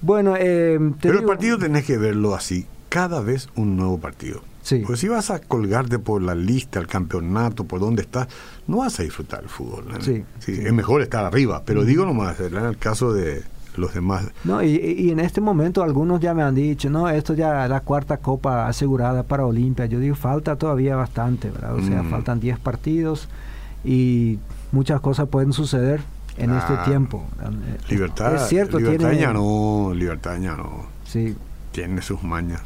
bueno, 0.00 0.34
eh, 0.38 0.78
pero 1.00 1.18
el 1.18 1.24
partido 1.24 1.58
tenés 1.58 1.84
que 1.84 1.98
verlo 1.98 2.34
así, 2.34 2.66
cada 2.88 3.20
vez 3.20 3.48
un 3.54 3.76
nuevo 3.76 3.98
partido. 3.98 4.42
Sí. 4.62 4.80
Porque 4.84 5.00
si 5.00 5.08
vas 5.08 5.30
a 5.30 5.40
colgarte 5.40 5.98
por 5.98 6.20
la 6.20 6.34
lista, 6.34 6.78
el 6.78 6.86
campeonato, 6.86 7.64
por 7.64 7.80
dónde 7.80 8.02
estás, 8.02 8.28
no 8.66 8.78
vas 8.78 9.00
a 9.00 9.02
disfrutar 9.02 9.42
el 9.42 9.48
fútbol. 9.48 9.84
Sí, 10.00 10.24
Es 10.46 10.72
mejor 10.72 11.00
estar 11.00 11.24
arriba, 11.24 11.62
pero 11.64 11.84
digo 11.84 12.04
nomás, 12.04 12.38
en 12.40 12.54
el 12.54 12.76
caso 12.76 13.12
de 13.14 13.44
los 13.78 13.94
demás. 13.94 14.26
No, 14.44 14.62
y, 14.62 15.10
en 15.10 15.20
este 15.20 15.40
momento 15.40 15.82
algunos 15.82 16.20
ya 16.20 16.34
me 16.34 16.42
han 16.42 16.54
dicho, 16.54 16.90
no, 16.90 17.08
esto 17.08 17.34
ya 17.34 17.64
es 17.64 17.70
la 17.70 17.80
cuarta 17.80 18.18
copa 18.18 18.66
asegurada 18.66 19.22
para 19.22 19.46
Olimpia. 19.46 19.86
Yo 19.86 20.00
digo, 20.00 20.16
falta 20.16 20.56
todavía 20.56 20.96
bastante, 20.96 21.50
¿verdad? 21.50 21.74
O 21.76 21.82
sea, 21.82 22.02
mm. 22.02 22.10
faltan 22.10 22.40
10 22.40 22.58
partidos 22.58 23.28
y 23.84 24.38
muchas 24.72 25.00
cosas 25.00 25.28
pueden 25.28 25.52
suceder 25.52 26.00
en 26.36 26.54
este 26.54 26.74
ah, 26.74 26.84
tiempo. 26.84 27.24
Libertad, 27.88 28.36
es 28.36 28.48
cierto, 28.48 28.78
libertad 28.78 29.10
tiene, 29.10 29.32
no, 29.32 29.92
libertad 29.94 30.38
no. 30.38 30.86
Sí. 31.04 31.36
Tiene 31.72 32.00
sus 32.02 32.22
mañas. 32.22 32.62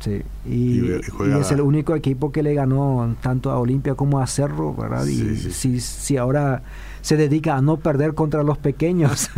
Sí, 0.00 0.22
y, 0.44 0.90
es 0.90 1.50
el 1.50 1.62
único 1.62 1.94
equipo 1.94 2.30
que 2.30 2.42
le 2.42 2.52
ganó 2.52 3.16
tanto 3.22 3.50
a 3.50 3.58
Olimpia 3.58 3.94
como 3.94 4.20
a 4.20 4.26
Cerro, 4.26 4.74
¿verdad? 4.74 5.06
y 5.06 5.34
Si, 5.36 5.80
si 5.80 6.18
ahora 6.18 6.62
se 7.00 7.16
dedica 7.16 7.56
a 7.56 7.62
no 7.62 7.78
perder 7.78 8.12
contra 8.12 8.42
los 8.42 8.58
pequeños, 8.58 9.30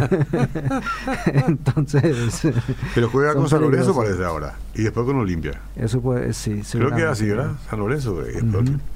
entonces... 1.26 2.42
Pero 2.96 3.08
juega 3.10 3.34
con 3.34 3.48
San 3.48 3.60
Lorenzo 3.60 3.94
parece 3.94 4.24
ahora, 4.24 4.56
y 4.74 4.82
después 4.82 5.06
con 5.06 5.16
Olimpia. 5.16 5.60
Eso 5.76 6.00
puede, 6.00 6.32
sí. 6.32 6.62
Creo 6.72 6.92
que 6.94 7.04
así, 7.04 7.28
¿verdad? 7.28 7.52
San 7.70 7.78
Lorenzo. 7.78 8.24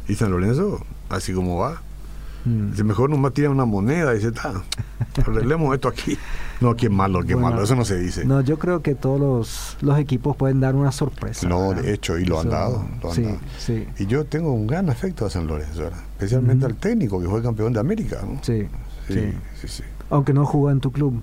Y 0.09 0.15
San 0.17 0.33
Lorenzo, 0.33 0.85
así 1.09 1.33
como 1.33 1.57
va, 1.57 1.83
Mm. 2.45 2.83
mejor 2.85 3.11
nomás 3.11 3.35
tira 3.35 3.51
una 3.51 3.65
moneda 3.65 4.13
dice, 4.13 4.33
arreglemos 5.27 5.75
esto 5.75 5.89
aquí. 5.89 6.17
No, 6.61 6.77
qué 6.77 6.91
malo, 6.91 7.23
qué 7.25 7.37
malo, 7.37 7.63
eso 7.63 7.75
no 7.75 7.85
se 7.85 7.99
dice. 7.99 8.25
No, 8.25 8.43
yo 8.43 8.59
creo 8.59 8.83
que 8.83 8.95
todos 8.95 9.77
los, 9.81 9.99
equipos 9.99 10.37
pueden 10.37 10.61
dar 10.61 10.75
una 10.75 10.93
sorpresa. 10.93 11.49
No, 11.49 11.73
de 11.73 11.95
hecho, 11.95 12.19
y 12.19 12.25
lo 12.25 12.41
han 12.41 12.51
dado. 12.51 12.85
sí, 13.13 13.27
Sí. 13.59 13.87
Y 13.99 14.07
yo 14.07 14.25
tengo 14.25 14.53
un 14.53 14.67
gran 14.67 14.91
afecto 14.91 15.25
a 15.27 15.31
San 15.31 15.47
Lorenzo, 15.47 15.91
especialmente 16.13 16.67
al 16.67 16.77
técnico 16.77 17.21
que 17.21 17.29
fue 17.29 17.43
campeón 17.43 17.73
de 17.73 17.81
América. 17.81 18.21
Sí, 18.43 18.69
sí, 19.09 19.33
sí, 19.67 19.83
Aunque 20.11 20.33
no 20.33 20.45
jugó 20.45 20.71
en 20.71 20.81
tu 20.81 20.93
club. 20.93 21.21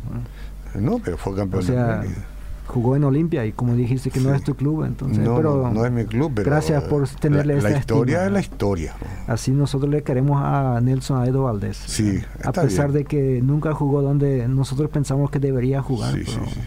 No, 0.76 1.00
pero 1.00 1.18
fue 1.18 1.36
campeón 1.36 1.66
de 1.66 1.80
América. 1.80 2.26
Jugó 2.68 2.96
en 2.96 3.04
Olimpia 3.04 3.46
y 3.46 3.52
como 3.54 3.76
dijiste 3.76 4.12
que 4.12 4.20
no 4.20 4.34
es 4.34 4.44
tu 4.44 4.56
club, 4.56 4.84
entonces... 4.84 5.20
No, 5.20 5.36
pero 5.38 5.72
no, 5.72 5.86
es 5.86 5.92
mi 5.92 6.06
club, 6.06 6.32
pero... 6.36 6.50
Gracias 6.52 6.84
por 6.84 7.08
tenerle 7.08 7.54
la, 7.54 7.60
esta 7.60 7.70
La 7.72 7.78
historia 7.80 8.16
estima. 8.18 8.26
es 8.28 8.32
la 8.34 8.40
historia. 8.40 8.94
Así 9.28 9.52
nosotros 9.52 9.90
le 9.90 10.04
queremos 10.04 10.42
a 10.44 10.80
Nelson 10.82 11.22
Aedo 11.24 11.44
Valdés. 11.44 11.78
Sí, 11.78 12.20
A 12.44 12.52
pesar 12.52 12.92
bien. 12.92 13.04
de 13.04 13.06
que 13.06 13.42
nunca 13.42 13.74
jugó 13.74 14.02
donde 14.02 14.48
nosotros 14.48 14.90
pensamos 14.90 15.32
que 15.32 15.40
debería 15.40 15.82
jugar. 15.82 16.14
Sí, 16.14 16.24
pero, 16.26 16.46
sí. 16.46 16.60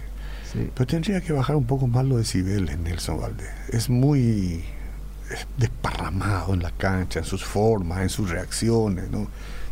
sí. 0.53 0.71
Pero 0.75 0.87
tendría 0.87 1.21
que 1.21 1.33
bajar 1.33 1.57
un 1.57 1.65
poco 1.65 1.87
más 1.87 2.05
los 2.05 2.19
decibeles 2.19 2.79
Nelson 2.79 3.21
Valdés. 3.21 3.49
Es 3.69 3.89
muy 3.91 4.65
es 5.31 5.47
desparramado 5.59 6.55
en 6.55 6.63
la 6.63 6.71
cancha, 6.73 7.21
en 7.21 7.25
sus 7.25 7.45
formas, 7.45 8.01
en 8.01 8.09
sus 8.09 8.31
reacciones, 8.31 9.11
¿no? 9.11 9.29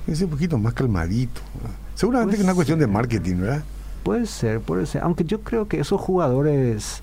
Ser 0.07 0.25
un 0.25 0.31
poquito 0.31 0.57
más 0.57 0.73
calmadito. 0.73 1.41
¿no? 1.63 1.69
Seguramente 1.95 2.29
Pues, 2.31 2.37
que 2.37 2.43
es 2.43 2.45
una 2.45 2.55
cuestión 2.55 2.79
de 2.79 2.87
marketing, 2.87 3.37
¿verdad? 3.41 3.63
Puede 4.03 4.27
ser, 4.27 4.61
puede 4.61 4.87
ser. 4.87 5.03
Aunque 5.03 5.25
yo 5.25 5.41
creo 5.43 5.69
que 5.69 5.81
esos 5.81 6.01
jugadores 6.01 7.03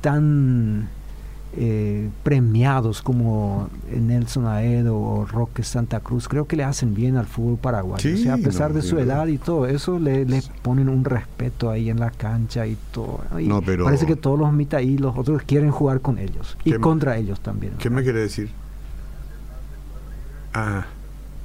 tan 0.00 0.88
eh, 1.56 2.08
premiados 2.22 3.02
como 3.02 3.68
Nelson 3.90 4.46
Aedo 4.46 4.96
o 4.98 5.26
Roque 5.26 5.62
Santa 5.62 6.00
Cruz, 6.00 6.28
creo 6.28 6.46
que 6.46 6.56
le 6.56 6.64
hacen 6.64 6.94
bien 6.94 7.16
al 7.16 7.26
fútbol 7.26 7.58
paraguayo. 7.58 8.00
Sí, 8.02 8.20
o 8.20 8.22
sea, 8.24 8.34
a 8.34 8.38
pesar 8.38 8.70
no, 8.70 8.76
de 8.76 8.82
su 8.82 8.98
edad 8.98 9.26
y 9.26 9.38
todo 9.38 9.66
eso, 9.66 9.98
le, 9.98 10.24
le 10.26 10.42
ponen 10.62 10.88
un 10.88 11.04
respeto 11.04 11.70
ahí 11.70 11.90
en 11.90 11.98
la 12.00 12.10
cancha 12.10 12.66
y 12.66 12.76
todo. 12.92 13.20
Y 13.38 13.46
No, 13.48 13.62
pero- 13.62 13.84
Parece 13.84 14.06
que 14.06 14.16
todos 14.16 14.38
los 14.38 14.52
mitaí, 14.52 14.96
los 14.98 15.16
otros 15.18 15.42
quieren 15.42 15.70
jugar 15.70 16.00
con 16.00 16.18
ellos 16.18 16.56
y 16.64 16.70
¿Qué 16.72 16.78
me- 16.78 16.82
contra 16.82 17.16
ellos 17.16 17.40
también. 17.40 17.74
¿Qué 17.78 17.90
me 17.90 18.02
quiere 18.02 18.20
decir? 18.20 18.50
A, 20.52 20.86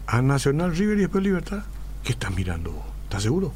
a 0.08 0.22
Nacional 0.22 0.76
River 0.76 0.98
y 0.98 1.02
después 1.02 1.24
Libertad. 1.24 1.64
¿Qué 2.04 2.12
estás 2.12 2.36
mirando 2.36 2.72
vos? 2.72 2.84
¿Estás 3.04 3.24
seguro? 3.24 3.52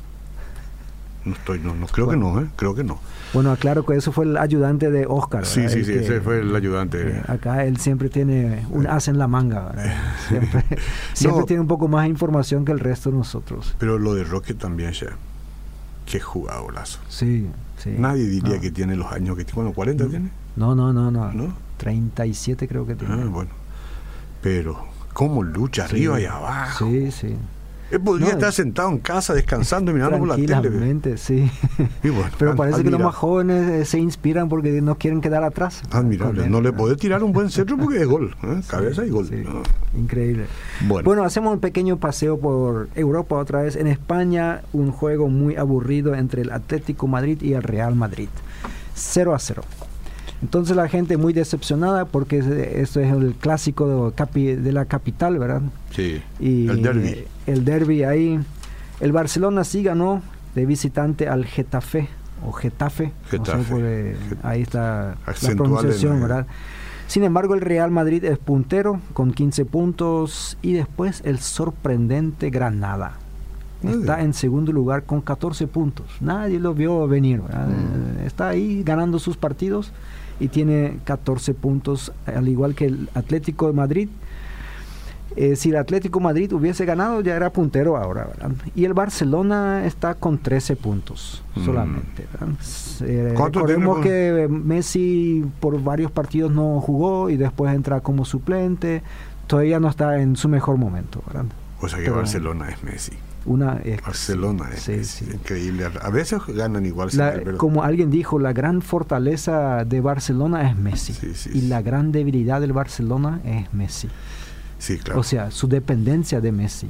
No 1.26 1.34
estoy, 1.34 1.60
no, 1.60 1.76
no 1.76 1.86
creo 1.88 2.08
que 2.08 2.16
no, 2.18 2.40
¿eh? 2.42 2.48
Creo 2.56 2.74
que 2.74 2.84
no. 2.84 3.00
Bueno, 3.34 3.52
aclaro 3.52 3.86
que 3.86 3.96
eso 3.96 4.12
fue 4.12 4.26
el 4.26 4.38
ayudante 4.38 4.90
de 4.90 5.06
Oscar. 5.06 5.46
Sí, 5.46 5.60
¿verdad? 5.62 5.74
sí, 5.74 5.80
El 5.80 5.86
sí, 5.86 5.92
que- 5.94 6.00
ese 6.00 6.22
fue 6.22 6.40
el 6.40 6.56
ayudante. 6.56 7.10
Eh, 7.18 7.24
acá 7.28 7.66
él 7.66 7.78
siempre 7.78 8.10
tiene 8.10 8.66
un 8.70 8.88
as 8.88 9.08
en 9.10 9.18
la 9.20 9.28
manga, 9.28 9.66
¿verdad? 9.70 9.94
Siempre, 11.14 11.44
tiene 11.48 11.62
un 11.62 11.68
poco 11.68 11.88
más 11.88 12.08
información 12.08 12.64
que 12.66 12.72
el 12.72 12.80
resto 12.80 13.12
de 13.12 13.18
nosotros. 13.18 13.76
Pero 13.80 13.98
lo 14.00 14.16
de 14.16 14.24
Roque 14.24 14.54
también 14.54 14.92
ya. 14.94 15.08
Qué 16.06 16.20
jugadorazo. 16.20 17.00
Sí, 17.10 17.48
sí. 17.78 17.94
Nadie 17.98 18.26
diría 18.26 18.56
No. 18.56 18.62
que 18.62 18.72
tiene 18.72 18.96
los 18.96 19.12
años 19.12 19.36
que 19.38 19.44
tiene. 19.46 19.56
Bueno, 19.58 19.74
40 19.74 20.08
tiene. 20.08 20.30
No, 20.56 20.74
no, 20.74 20.92
no, 20.94 21.12
no. 21.12 21.32
¿No? 21.34 21.54
37 21.78 22.68
creo 22.68 22.88
que 22.88 22.96
tiene. 22.96 23.14
Ah, 23.14 23.26
bueno. 23.30 23.52
Pero, 24.42 24.86
¿cómo 25.14 25.44
lucha 25.44 25.84
Sí. 25.88 25.96
arriba 25.98 26.20
y 26.20 26.26
abajo? 26.26 26.88
Sí, 26.88 27.12
sí. 27.12 27.36
Él 27.92 28.00
podría 28.02 28.28
No, 28.28 28.34
estar 28.34 28.54
sentado 28.54 28.90
en 28.90 29.00
casa 29.00 29.34
descansando 29.34 29.92
y 29.92 29.96
mirando 29.96 30.20
por 30.20 30.28
la 30.28 30.36
tele. 30.36 31.18
sí. 31.18 31.50
Y 32.04 32.10
bueno, 32.10 32.30
Pero 32.38 32.56
parece 32.56 32.84
que 32.84 32.92
los 32.92 33.00
más 33.00 33.16
jóvenes 33.16 33.68
eh, 33.70 33.86
se 33.86 33.98
inspiran 34.00 34.48
porque 34.50 34.82
no 34.82 34.96
quieren 34.98 35.22
quedar 35.22 35.44
atrás. 35.44 35.82
Admirable. 35.92 36.44
Él, 36.46 36.52
No 36.52 36.62
le 36.62 36.72
podés 36.72 36.98
tirar 36.98 37.24
un 37.24 37.32
buen 37.34 37.50
centro 37.52 37.78
porque 37.78 38.02
es 38.02 38.08
gol. 38.08 38.36
¿eh? 38.44 38.60
Sí, 38.62 38.68
Cabeza 38.70 39.06
y 39.06 39.10
gol. 39.10 39.28
sí. 39.28 39.36
¿no? 39.44 39.64
Increíble. 40.00 40.46
Bueno. 40.88 41.06
Bueno, 41.06 41.24
hacemos 41.24 41.54
un 41.54 41.60
pequeño 41.60 41.98
paseo 41.98 42.40
por 42.40 42.90
Europa 42.96 43.36
otra 43.38 43.64
vez. 43.64 43.76
En 43.76 43.88
España, 43.88 44.62
un 44.74 44.92
juego 44.92 45.28
muy 45.30 45.56
aburrido 45.56 46.14
entre 46.16 46.44
el 46.44 46.52
Atlético 46.52 47.08
Madrid 47.08 47.42
y 47.42 47.54
el 47.54 47.64
Real 47.64 47.96
Madrid. 47.96 48.30
0 48.94 49.34
a 49.34 49.40
0. 49.40 49.64
Entonces 50.42 50.76
la 50.76 50.88
gente 50.88 51.18
muy 51.18 51.34
decepcionada 51.34 52.06
porque 52.06 52.40
eh, 52.40 52.82
esto 52.82 53.00
es 53.02 53.12
el 53.12 53.34
clásico 53.36 54.12
de, 54.12 54.72
la 54.72 54.86
capital, 54.86 55.38
¿verdad? 55.38 55.62
Sí. 55.92 56.22
Y 56.40 56.68
el 56.70 56.82
derby. 56.82 57.08
eh, 57.10 57.28
El 57.48 57.66
derby 57.66 58.04
ahí. 58.04 58.40
El 59.02 59.12
Barcelona 59.12 59.64
sí 59.64 59.84
ganó 59.84 60.22
de 60.56 60.66
visitante 60.66 61.28
al 61.28 61.46
Getafe 61.46 62.08
o 62.46 62.52
Getafe. 62.54 63.06
no 63.06 63.12
sé, 63.30 63.38
Getafe. 63.38 63.64
porque 63.70 64.16
Get- 64.30 64.38
ahí 64.46 64.62
está 64.62 65.16
la 65.42 65.56
pronunciación, 65.56 66.22
¿verdad? 66.22 66.46
Sin 67.08 67.24
embargo, 67.24 67.56
el 67.56 67.62
Real 67.62 67.92
Madrid 67.92 68.24
es 68.24 68.38
puntero 68.38 69.02
con 69.14 69.34
15 69.34 69.66
puntos 69.66 70.58
y 70.62 70.74
después 70.74 71.22
el 71.26 71.40
sorprendente 71.40 72.50
Granada. 72.50 73.14
Está 73.84 74.22
en 74.22 74.34
segundo 74.34 74.72
lugar 74.74 75.04
con 75.04 75.22
14 75.22 75.66
puntos. 75.66 76.06
Nadie 76.20 76.60
lo 76.60 76.74
vio 76.74 77.08
venir. 77.08 77.40
Mm. 77.40 77.44
Eh, 78.22 78.26
Está 78.26 78.50
ahí 78.50 78.84
ganando 78.84 79.20
sus 79.20 79.38
partidos 79.38 79.92
y 80.40 80.48
tiene 80.48 81.00
14 81.04 81.54
puntos, 81.54 82.12
al 82.26 82.48
igual 82.48 82.76
que 82.76 82.86
el 82.86 83.10
Atlético 83.14 83.68
de 83.68 83.74
Madrid. 83.74 84.10
Eh, 85.36 85.56
si 85.56 85.70
el 85.70 85.76
Atlético 85.78 86.20
de 86.20 86.24
Madrid 86.24 86.52
hubiese 86.54 86.86
ganado, 86.86 87.22
ya 87.22 87.36
era 87.36 87.52
puntero 87.52 87.96
ahora. 87.98 88.26
¿verdad? 88.26 88.52
Y 88.76 88.86
el 88.86 88.94
Barcelona 88.94 89.86
está 89.86 90.16
con 90.16 90.40
13 90.40 90.76
puntos 90.76 91.44
Mm. 91.56 91.66
solamente. 91.66 92.26
Eh, 93.02 93.34
¿Cuánto 93.38 93.60
recordemos 93.60 94.00
que 94.00 94.48
Messi 94.50 95.46
por 95.60 95.82
varios 95.84 96.12
partidos 96.12 96.52
no 96.52 96.82
jugó 96.82 97.30
y 97.30 97.38
después 97.38 97.74
entra 97.76 98.02
como 98.02 98.26
suplente. 98.26 99.04
Todavía 99.46 99.80
no 99.80 99.88
está 99.90 100.20
en 100.20 100.36
su 100.36 100.50
mejor 100.50 100.78
momento. 100.78 101.22
¿verdad? 101.28 101.46
O 101.80 101.88
sea 101.88 102.00
que 102.00 102.06
Pero- 102.06 102.18
Barcelona 102.18 102.70
es 102.70 102.84
Messi. 102.84 103.14
Una 103.50 103.78
es- 103.84 104.00
Barcelona 104.02 104.70
es 104.74 104.84
sí, 104.84 104.92
Messi. 104.92 105.26
sí. 105.26 105.32
Increíble. 105.34 105.86
A 106.02 106.10
veces 106.12 106.40
ganan 106.48 106.86
igual. 106.86 107.10
La- 107.14 107.42
como 107.58 107.84
alguien 107.84 108.12
dijo, 108.12 108.38
la 108.38 108.54
gran 108.54 108.82
fortaleza 108.84 109.84
de 109.86 110.02
Barcelona 110.02 110.70
es 110.70 110.78
Messi. 110.78 111.14
Sí, 111.14 111.50
y 111.54 111.62
la 111.62 111.82
gran 111.82 112.12
debilidad 112.12 112.62
del 112.62 112.74
Barcelona 112.74 113.42
es 113.44 113.74
Messi. 113.74 114.08
Sí, 114.78 114.98
claro. 115.00 115.20
O 115.20 115.24
sea, 115.24 115.50
su 115.52 115.68
dependencia 115.68 116.40
de 116.42 116.52
Messi. 116.52 116.88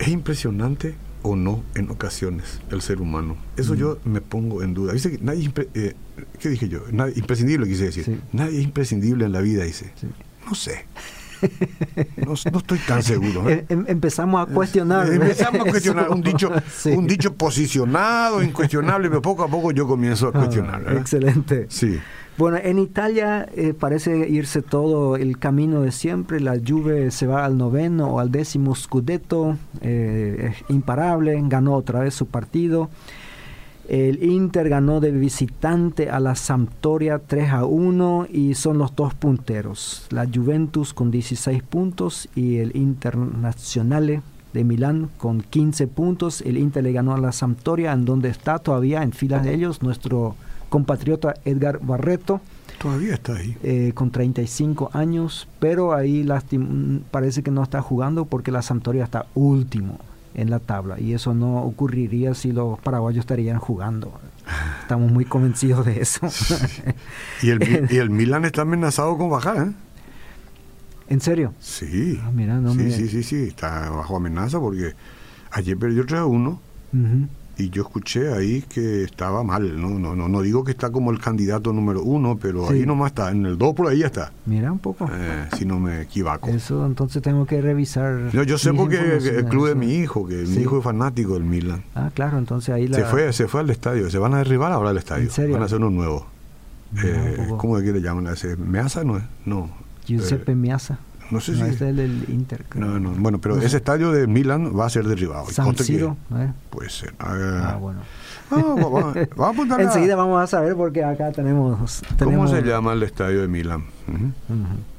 ¿Es 0.00 0.08
impresionante 0.08 0.94
o 1.22 1.36
no 1.36 1.62
en 1.74 1.90
ocasiones 1.90 2.60
el 2.70 2.82
ser 2.82 3.00
humano? 3.00 3.36
Eso 3.56 3.74
Mm. 3.74 3.76
yo 3.76 3.98
me 4.04 4.20
pongo 4.20 4.62
en 4.64 4.74
duda. 4.74 4.92
Dice 4.92 5.12
que 5.12 5.24
nadie 5.24 5.46
es 5.46 5.66
eh, 5.74 5.94
¿Qué 6.40 6.48
dije 6.48 6.68
yo? 6.68 6.80
Nadie, 6.92 7.12
imprescindible 7.16 7.66
quise 7.68 7.84
decir. 7.84 8.20
Nadie 8.32 8.58
es 8.58 8.64
imprescindible 8.64 9.26
en 9.26 9.32
la 9.32 9.40
vida, 9.42 9.62
dice. 9.64 9.92
No 10.46 10.54
sé. 10.54 10.86
No, 12.16 12.34
no 12.52 12.58
estoy 12.58 12.78
tan 12.86 13.02
seguro. 13.02 13.48
¿eh? 13.48 13.64
Em- 13.68 13.80
em- 13.80 13.84
empezamos 13.88 14.46
a 14.48 14.52
cuestionar. 14.52 15.08
Eh, 15.10 15.14
Empezamos 15.16 15.66
a 15.66 15.70
cuestionar 15.70 16.10
un 16.10 16.22
dicho, 16.22 16.50
Sí. 16.74 16.90
un 16.90 17.06
dicho 17.06 17.34
posicionado, 17.34 18.42
incuestionable, 18.42 19.08
pero 19.08 19.22
poco 19.22 19.44
a 19.44 19.48
poco 19.48 19.72
yo 19.72 19.86
comienzo 19.86 20.26
a 20.26 20.30
Ah, 20.30 20.32
cuestionar. 20.40 20.82
¿verdad? 20.84 21.00
excelente. 21.00 21.66
Sí. 21.68 21.98
Bueno, 22.38 22.58
en 22.62 22.78
Italia 22.78 23.48
eh, 23.56 23.72
parece 23.78 24.28
irse 24.28 24.60
todo 24.60 25.16
el 25.16 25.38
camino 25.38 25.80
de 25.80 25.90
siempre. 25.90 26.38
La 26.40 26.56
Juve 26.64 27.10
se 27.10 27.26
va 27.26 27.44
al 27.46 27.56
noveno 27.56 28.08
o 28.08 28.20
al 28.20 28.30
décimo 28.30 28.74
Scudetto, 28.74 29.56
eh, 29.80 30.52
es 30.52 30.70
imparable, 30.70 31.40
ganó 31.44 31.74
otra 31.74 32.00
vez 32.00 32.14
su 32.14 32.26
partido. 32.26 32.90
El 33.88 34.22
Inter 34.24 34.68
ganó 34.68 34.98
de 35.00 35.12
visitante 35.12 36.10
a 36.10 36.18
la 36.18 36.34
Sampdoria 36.34 37.20
3 37.24 37.50
a 37.50 37.64
1 37.66 38.26
y 38.32 38.54
son 38.54 38.78
los 38.78 38.96
dos 38.96 39.14
punteros. 39.14 40.06
La 40.10 40.26
Juventus 40.26 40.92
con 40.92 41.10
16 41.12 41.62
puntos 41.62 42.28
y 42.34 42.56
el 42.56 42.74
Internazionale 42.76 44.22
de 44.52 44.64
Milán 44.64 45.08
con 45.18 45.40
15 45.40 45.86
puntos. 45.86 46.40
El 46.40 46.58
Inter 46.58 46.82
le 46.84 46.92
ganó 46.92 47.14
a 47.14 47.18
la 47.18 47.32
Sampdoria 47.32 47.92
en 47.92 48.04
donde 48.04 48.28
está 48.28 48.58
todavía 48.58 49.02
en 49.02 49.12
filas 49.12 49.44
de 49.44 49.54
ellos 49.54 49.82
nuestro 49.82 50.34
compatriota 50.68 51.34
Edgar 51.44 51.78
Barreto 51.80 52.40
Todavía 52.80 53.14
está 53.14 53.36
ahí. 53.36 53.56
eh, 53.62 53.92
con 53.94 54.10
35 54.10 54.90
años, 54.92 55.46
pero 55.60 55.94
ahí 55.94 56.24
lastim- 56.24 57.02
parece 57.10 57.42
que 57.42 57.50
no 57.50 57.62
está 57.62 57.80
jugando 57.80 58.24
porque 58.24 58.50
la 58.50 58.62
Sampdoria 58.62 59.04
está 59.04 59.26
último 59.34 59.98
en 60.36 60.50
la 60.50 60.58
tabla 60.60 61.00
y 61.00 61.14
eso 61.14 61.34
no 61.34 61.62
ocurriría 61.62 62.34
si 62.34 62.52
los 62.52 62.78
paraguayos 62.78 63.20
estarían 63.20 63.58
jugando. 63.58 64.20
Estamos 64.82 65.10
muy 65.10 65.24
convencidos 65.24 65.84
de 65.86 66.00
eso. 66.00 66.28
Y 67.42 67.50
el, 67.50 67.88
y 67.90 67.96
el 67.96 68.10
Milan 68.10 68.44
está 68.44 68.62
amenazado 68.62 69.16
con 69.18 69.28
bajar, 69.30 69.68
¿eh? 69.68 69.72
¿En 71.08 71.20
serio? 71.20 71.52
Sí. 71.60 72.20
Ah, 72.22 72.30
mira, 72.32 72.54
no 72.60 72.72
sí, 72.74 72.90
sí, 72.90 73.08
sí, 73.08 73.22
sí, 73.22 73.36
está 73.48 73.90
bajo 73.90 74.16
amenaza 74.16 74.58
porque 74.58 74.94
ayer 75.50 75.76
perdió 75.76 76.04
3 76.06 76.20
a 76.20 76.26
1 76.26 76.48
Ujú. 76.92 77.28
Y 77.58 77.70
yo 77.70 77.82
escuché 77.82 78.32
ahí 78.32 78.62
que 78.62 79.02
estaba 79.04 79.42
mal. 79.42 79.80
No, 79.80 79.88
no, 79.98 80.14
no, 80.14 80.28
no 80.28 80.42
digo 80.42 80.62
que 80.64 80.72
está 80.72 80.90
como 80.90 81.10
el 81.10 81.18
candidato 81.20 81.72
número 81.72 82.02
uno, 82.02 82.36
pero 82.40 82.68
Sí. 82.68 82.74
ahí 82.74 82.86
nomás 82.86 83.12
está, 83.12 83.30
en 83.30 83.46
el 83.46 83.56
2 83.56 83.74
por 83.74 83.88
ahí 83.88 83.98
ya 84.00 84.06
está, 84.06 84.32
Mira 84.44 84.70
un 84.70 84.78
poco. 84.78 85.08
eh, 85.12 85.48
si 85.56 85.64
no 85.64 85.80
me 85.80 86.02
equivoco. 86.02 86.48
Eso 86.48 86.84
entonces 86.84 87.22
tengo 87.22 87.46
que 87.46 87.60
revisar. 87.62 88.30
No, 88.34 88.42
yo 88.42 88.58
sé 88.58 88.72
porque 88.74 89.16
el 89.16 89.44
club 89.46 89.68
de 89.68 89.74
mi 89.74 89.94
hijo, 89.94 90.26
que 90.26 90.44
Sí. 90.46 90.56
mi 90.56 90.62
hijo 90.62 90.78
es 90.78 90.84
fanático 90.84 91.34
del 91.34 91.44
Milan. 91.44 91.82
Ah, 91.94 92.10
claro, 92.12 92.38
entonces 92.38 92.74
ahí 92.74 92.88
la... 92.88 92.98
Se 92.98 93.04
fue, 93.04 93.32
se 93.32 93.48
fue 93.48 93.60
al 93.60 93.70
estadio, 93.70 94.10
se 94.10 94.18
van 94.18 94.34
a 94.34 94.38
derribar 94.38 94.72
ahora 94.72 94.90
el 94.90 94.98
estadio. 94.98 95.24
¿En 95.24 95.30
serio? 95.30 95.54
Van 95.54 95.62
a 95.62 95.66
hacer 95.66 95.78
uno 95.78 95.90
nuevo. 95.90 96.26
Eh. 97.02 97.48
¿Cómo 97.58 97.78
es 97.78 97.84
que 97.84 97.92
le 97.92 98.00
llaman? 98.00 98.28
¿Meaza 98.58 99.02
no 99.04 99.16
es? 99.16 99.24
No. 99.44 99.70
Giuseppe 100.06 100.52
Eh, 100.52 100.54
Miazza. 100.54 100.98
No 101.30 101.40
sé 101.40 101.52
No, 101.52 101.64
si- 101.66 101.70
es 101.74 101.80
el 101.80 101.96
del 101.96 102.24
Inter. 102.28 102.64
creo. 102.68 102.84
No, 102.86 102.98
no, 103.00 103.10
bueno, 103.10 103.38
pero 103.40 103.54
No 103.56 103.60
sé. 103.60 103.66
ese 103.68 103.76
estadio 103.78 104.12
de 104.12 104.26
Milan 104.26 104.72
va 104.78 104.86
a 104.86 104.90
ser 104.90 105.06
derribado. 105.06 105.46
San 105.50 105.76
Siro. 105.76 106.16
¿eh? 106.34 106.52
Puede 106.70 106.90
ser. 106.90 107.14
Ah, 107.18 107.72
Ah, 107.74 107.76
bueno. 107.76 108.00
vamos, 108.50 108.80
vamos, 108.80 109.14
vamos 109.36 109.46
a 109.46 109.48
apuntar 109.50 109.80
Enseguida 109.80 110.16
vamos 110.16 110.42
a 110.42 110.46
saber 110.46 110.74
porque 110.76 111.02
acá 111.04 111.32
tenemos... 111.32 112.02
¿Cómo 112.08 112.16
tenemos 112.18 112.50
se 112.50 112.62
llama 112.62 112.92
el 112.92 113.02
estadio 113.02 113.40
de 113.42 113.48
Milan? 113.48 113.84
Ujú. 114.08 114.24
Ujú. 114.54 114.66
Estadio 114.66 114.74
Giuseppe 114.76 114.95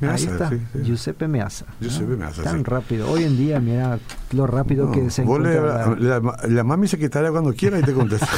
Meazza. 0.00 0.30
Ahí 0.30 0.32
está, 0.32 0.50
Giuseppe 0.82 1.28
Meazza. 1.28 1.66
Giuseppe 1.80 2.16
Meazza, 2.16 2.42
Tan 2.42 2.64
rápido. 2.64 3.10
Hoy 3.10 3.24
en 3.24 3.36
día, 3.36 3.60
mira 3.60 3.98
lo 4.32 4.46
rápido 4.46 4.90
que 4.90 5.10
se 5.10 5.22
vos 5.22 5.38
encuentra. 5.38 5.94
Le, 5.96 6.08
la, 6.08 6.64
la, 6.64 6.86
secretaria 6.86 7.30
cuando 7.30 7.52
quiera 7.52 7.78
y 7.78 7.82
te 7.82 7.92
contesta. 7.92 8.28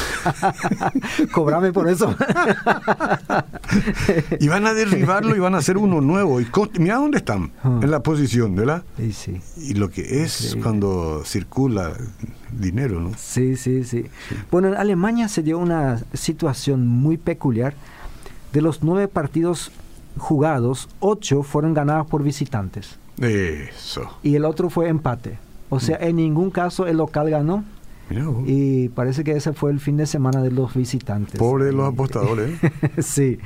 Cobrame 1.31 1.71
por 1.71 1.87
eso. 1.87 2.15
y 4.39 4.47
van 4.47 4.65
a 4.65 4.73
derribarlo 4.73 5.35
y 5.35 5.39
van 5.39 5.55
a 5.55 5.59
hacer 5.59 5.77
uno 5.77 6.01
nuevo. 6.01 6.41
Y 6.41 6.47
mira 6.79 6.95
dónde 6.95 7.17
están, 7.17 7.51
ah. 7.63 7.79
en 7.81 7.91
la 7.91 8.01
posición, 8.01 8.55
¿verdad? 8.55 8.83
Sí, 8.97 9.13
sí. 9.13 9.41
Y 9.57 9.73
lo 9.75 9.89
que 9.89 10.23
es 10.23 10.57
cuando 10.61 11.23
circula 11.25 11.93
dinero, 12.51 12.99
¿no? 12.99 13.11
Sí, 13.17 13.55
sí, 13.55 13.83
sí, 13.83 14.03
sí. 14.03 14.05
Bueno, 14.51 14.69
en 14.69 14.75
Alemania 14.75 15.27
se 15.27 15.43
dio 15.43 15.57
una 15.57 16.01
situación 16.13 16.87
muy 16.87 17.17
peculiar. 17.17 17.73
De 18.51 18.61
los 18.61 18.83
nueve 18.83 19.07
partidos 19.07 19.71
jugados, 20.17 20.89
ocho 20.99 21.43
fueron 21.43 21.73
ganados 21.73 22.07
por 22.07 22.23
visitantes. 22.23 22.97
Eso. 23.19 24.09
Y 24.23 24.35
el 24.35 24.45
otro 24.45 24.69
fue 24.69 24.89
empate. 24.89 25.37
O 25.69 25.79
sea, 25.79 25.97
en 26.01 26.17
ningún 26.17 26.51
caso 26.51 26.85
el 26.87 26.97
local 26.97 27.29
ganó. 27.29 27.63
Y 28.45 28.89
parece 28.89 29.23
que 29.23 29.31
ese 29.31 29.53
fue 29.53 29.71
el 29.71 29.79
fin 29.79 29.97
de 29.97 30.05
semana 30.05 30.41
de 30.41 30.51
los 30.51 30.75
visitantes. 30.75 31.39
Pobre 31.39 31.65
de 31.65 31.73
los 31.73 31.91
apostadores. 31.91 32.59
sí. 32.99 33.39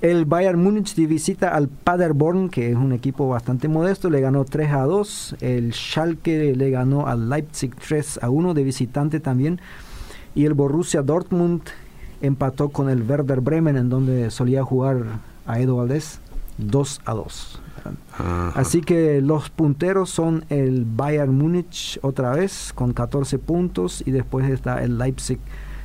El 0.00 0.26
Bayern 0.26 0.62
Múnich 0.62 0.94
visita 0.94 1.48
al 1.48 1.68
Paderborn, 1.68 2.48
que 2.48 2.70
es 2.70 2.76
un 2.76 2.92
equipo 2.92 3.28
bastante 3.28 3.68
modesto, 3.68 4.10
le 4.10 4.20
ganó 4.20 4.44
3 4.44 4.72
a 4.72 4.82
2. 4.82 5.36
El 5.40 5.72
Schalke 5.72 6.54
le 6.54 6.70
ganó 6.70 7.08
al 7.08 7.28
Leipzig 7.28 7.74
3 7.74 8.20
a 8.22 8.30
1 8.30 8.54
de 8.54 8.62
visitante 8.62 9.18
también. 9.18 9.60
Y 10.34 10.44
el 10.44 10.54
Borussia 10.54 11.02
Dortmund 11.02 11.62
empató 12.20 12.68
con 12.68 12.88
el 12.88 13.02
Werder 13.02 13.40
Bremen, 13.40 13.76
en 13.76 13.88
donde 13.88 14.30
solía 14.30 14.62
jugar 14.62 15.20
a 15.46 15.60
Edo 15.60 15.76
Valdés 15.76 16.20
2 16.58 17.00
a 17.04 17.14
2. 17.14 17.60
Así 18.54 18.80
que 18.80 19.20
los 19.20 19.50
punteros 19.50 20.10
son 20.10 20.44
el 20.50 20.84
Bayern 20.84 21.36
Múnich 21.36 21.98
otra 22.02 22.30
vez 22.30 22.72
con 22.74 22.92
14 22.92 23.38
puntos 23.38 24.02
y 24.06 24.12
después 24.12 24.48
está 24.48 24.82
el 24.82 24.98
Leipzig 24.98 25.38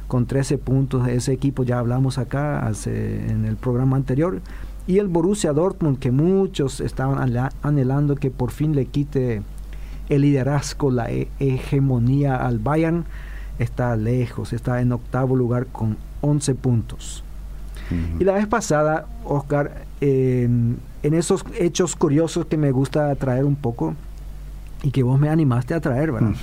con 0.08 0.26
13 0.26 0.58
puntos. 0.58 1.06
De 1.06 1.16
ese 1.16 1.34
equipo 1.34 1.64
ya 1.64 1.80
hablamos 1.80 2.18
acá 2.18 2.66
hace, 2.66 3.30
en 3.30 3.46
el 3.46 3.56
programa 3.56 3.98
anterior. 3.98 4.42
Y 4.86 5.00
el 5.00 5.08
Borussia 5.08 5.52
Dortmund 5.54 6.00
que 6.00 6.12
muchos 6.12 6.80
estaban 6.80 7.52
anhelando 7.62 8.16
que 8.16 8.32
por 8.32 8.52
fin 8.52 8.76
le 8.76 8.86
quite 8.86 9.42
el 10.08 10.22
liderazgo, 10.22 10.92
la 10.92 11.10
hegemonía 11.10 12.38
al 12.38 12.60
Bayern, 12.60 13.06
está 13.60 13.96
lejos, 13.98 14.54
está 14.54 14.80
en 14.82 14.94
octavo 14.94 15.36
lugar 15.36 15.68
con 15.68 15.98
11 16.22 16.56
puntos. 16.56 17.24
Y 18.20 18.24
la 18.24 18.34
vez 18.34 18.48
pasada, 18.48 19.08
Oscar, 19.24 19.86
en 20.02 20.80
esos 21.02 21.46
hechos 21.58 21.96
curiosos 21.96 22.46
que 22.46 22.58
me 22.58 22.72
gusta 22.72 23.14
traer 23.16 23.46
un 23.46 23.56
poco 23.56 23.96
y 24.84 24.92
que 24.92 25.04
vos 25.04 25.20
me 25.20 25.30
animaste 25.30 25.74
a 25.74 25.82
traer, 25.82 26.12
¿verdad? 26.12 26.36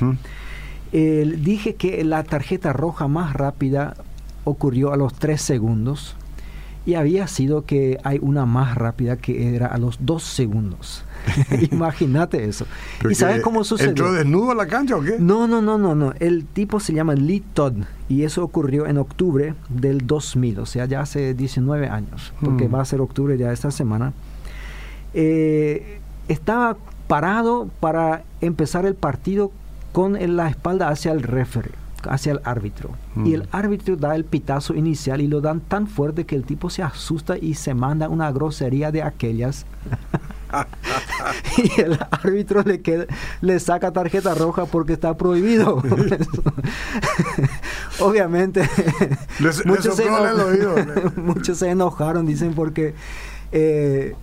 dije 0.92 1.74
que 1.74 2.04
la 2.04 2.22
tarjeta 2.22 2.72
roja 2.72 3.08
más 3.08 3.32
rápida 3.34 3.94
ocurrió 4.44 4.92
a 4.92 4.96
los 4.96 5.14
3 5.14 5.40
segundos 5.40 6.16
y 6.86 6.94
había 6.94 7.26
sido 7.26 7.64
que 7.64 7.98
hay 8.04 8.18
una 8.20 8.46
más 8.46 8.74
rápida 8.76 9.16
que 9.16 9.54
era 9.54 9.66
a 9.66 9.78
los 9.78 9.98
2 10.00 10.22
segundos. 10.22 11.03
Imagínate 11.72 12.44
eso. 12.44 12.66
¿Y 13.08 13.14
sabes 13.14 13.42
cómo 13.42 13.64
sucedió? 13.64 13.90
¿Entró 13.90 14.12
desnudo 14.12 14.50
a 14.50 14.54
la 14.54 14.66
cancha 14.66 14.96
o 14.96 15.02
qué? 15.02 15.16
No, 15.18 15.46
no, 15.46 15.62
no, 15.62 15.78
no, 15.78 15.94
no. 15.94 16.12
El 16.18 16.44
tipo 16.44 16.80
se 16.80 16.92
llama 16.92 17.14
Lee 17.14 17.42
Todd 17.54 17.74
y 18.08 18.22
eso 18.22 18.44
ocurrió 18.44 18.86
en 18.86 18.98
octubre 18.98 19.54
del 19.68 20.06
2000, 20.06 20.58
o 20.60 20.66
sea, 20.66 20.86
ya 20.86 21.00
hace 21.00 21.34
19 21.34 21.88
años, 21.88 22.32
porque 22.40 22.68
mm. 22.68 22.74
va 22.74 22.80
a 22.80 22.84
ser 22.84 23.00
octubre 23.00 23.36
ya 23.38 23.52
esta 23.52 23.70
semana. 23.70 24.12
Eh, 25.14 26.00
estaba 26.28 26.76
parado 27.06 27.68
para 27.80 28.24
empezar 28.40 28.86
el 28.86 28.94
partido 28.94 29.52
con 29.92 30.18
la 30.36 30.48
espalda 30.48 30.88
hacia 30.88 31.12
el 31.12 31.22
referee 31.22 31.83
hacia 32.08 32.32
el 32.32 32.40
árbitro. 32.44 32.90
Y 33.24 33.34
el 33.34 33.42
mm. 33.42 33.48
árbitro 33.52 33.96
da 33.96 34.14
el 34.14 34.24
pitazo 34.24 34.74
inicial 34.74 35.20
y 35.20 35.26
lo 35.26 35.40
dan 35.40 35.60
tan 35.60 35.86
fuerte 35.86 36.24
que 36.24 36.36
el 36.36 36.44
tipo 36.44 36.70
se 36.70 36.82
asusta 36.82 37.38
y 37.38 37.54
se 37.54 37.74
manda 37.74 38.08
una 38.08 38.30
grosería 38.32 38.90
de 38.90 39.02
aquellas. 39.02 39.66
y 41.56 41.80
el 41.80 41.98
árbitro 42.10 42.62
le, 42.62 42.80
queda, 42.80 43.06
le 43.40 43.58
saca 43.60 43.92
tarjeta 43.92 44.34
roja 44.34 44.66
porque 44.66 44.92
está 44.92 45.16
prohibido. 45.16 45.82
Obviamente, 48.00 48.68
muchos, 49.64 49.96
se 49.96 50.04
muchos, 51.16 51.58
se 51.58 51.70
enojaron, 51.70 52.26
dicen, 52.26 52.54
porque 52.54 52.94
eh, 53.52 54.14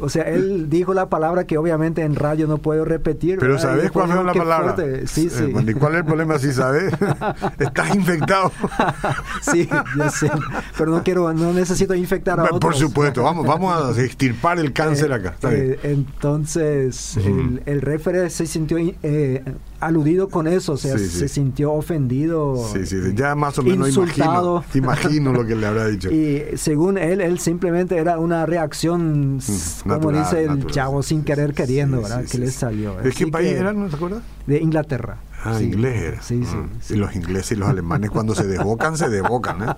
o 0.00 0.08
sea, 0.08 0.24
él 0.24 0.68
dijo 0.68 0.94
la 0.94 1.08
palabra 1.08 1.44
que 1.44 1.58
obviamente 1.58 2.02
en 2.02 2.14
radio 2.14 2.46
no 2.46 2.58
puedo 2.58 2.84
repetir. 2.84 3.38
Pero 3.38 3.58
¿sabes 3.58 3.90
cuál 3.90 4.10
es 4.10 4.24
la 4.24 4.32
palabra? 4.32 4.76
Sí, 5.06 5.30
sí. 5.30 5.54
¿Y 5.66 5.72
cuál 5.74 5.94
es 5.94 5.98
el 5.98 6.04
problema 6.04 6.38
si 6.38 6.52
sabes? 6.52 6.92
Estás 7.58 7.94
infectado. 7.94 8.52
sí, 9.40 9.68
yo 9.96 10.10
sé. 10.10 10.30
Pero 10.76 10.90
no 10.90 11.02
quiero, 11.02 11.32
no 11.32 11.52
necesito 11.52 11.94
infectar 11.94 12.38
a 12.40 12.44
otros. 12.44 12.60
Por 12.60 12.76
supuesto, 12.76 13.22
vamos, 13.22 13.46
vamos 13.46 13.98
a 13.98 14.02
extirpar 14.04 14.58
el 14.58 14.72
cáncer 14.72 15.12
acá. 15.12 15.34
Eh, 15.50 15.78
entonces, 15.82 17.16
el, 17.16 17.62
el 17.66 17.80
referee 17.80 18.30
se 18.30 18.46
sintió 18.46 18.78
eh, 18.78 19.42
aludido 19.80 20.28
con 20.28 20.46
eso, 20.46 20.72
o 20.72 20.76
sea, 20.76 20.98
se 20.98 21.28
sintió 21.28 21.72
ofendido. 21.72 22.56
Sí, 22.72 22.86
sí, 22.86 22.96
ya 23.14 23.34
más 23.34 23.58
o 23.58 23.62
menos 23.62 23.88
insultado. 23.88 24.64
Imagino, 24.74 25.32
lo 25.32 25.46
que 25.46 25.54
le 25.54 25.66
habrá 25.66 25.86
dicho. 25.86 26.10
Y 26.16 26.56
según 26.56 26.98
él, 26.98 27.20
él 27.20 27.38
simplemente 27.38 27.96
era 27.96 28.18
una 28.18 28.46
reacción, 28.46 29.36
mm, 29.36 29.88
como 29.88 30.12
dice 30.12 30.44
el 30.44 30.66
chavo, 30.66 31.02
sin 31.02 31.24
querer 31.24 31.52
queriendo, 31.54 32.00
¿verdad? 32.00 32.24
que 32.24 32.38
le 32.38 32.50
salió. 32.50 32.96
¿De 32.96 33.10
qué 33.12 33.26
país 33.26 33.52
era, 33.52 33.72
no 33.72 33.88
te 33.88 33.96
acuerdas? 33.96 34.22
De 34.46 34.58
Inglaterra. 34.58 35.18
Ah, 35.44 35.62
inglés 35.62 36.18
Sí, 36.22 36.44
sí, 36.44 36.56
ah, 36.56 36.66
Y 36.90 36.96
los 36.96 37.14
ingleses 37.14 37.52
y 37.52 37.56
los 37.56 37.68
alemanes 37.68 38.10
cuando 38.10 38.34
se 38.34 38.46
desbocan, 38.46 38.96
se 38.96 39.08
desbocan. 39.08 39.62
¿eh? 39.62 39.74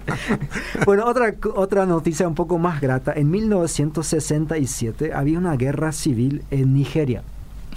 bueno, 0.84 1.06
otra, 1.06 1.34
otra 1.54 1.86
noticia 1.86 2.28
un 2.28 2.34
poco 2.34 2.58
más 2.58 2.80
grata. 2.80 3.12
En 3.14 3.30
1967 3.30 5.12
había 5.14 5.38
una 5.38 5.56
guerra 5.56 5.92
civil 5.92 6.42
en 6.50 6.74
Nigeria. 6.74 7.22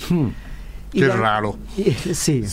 Hmm. 0.10 0.30
Qué 0.94 1.08
raro. 1.08 1.58
sí, 2.14 2.44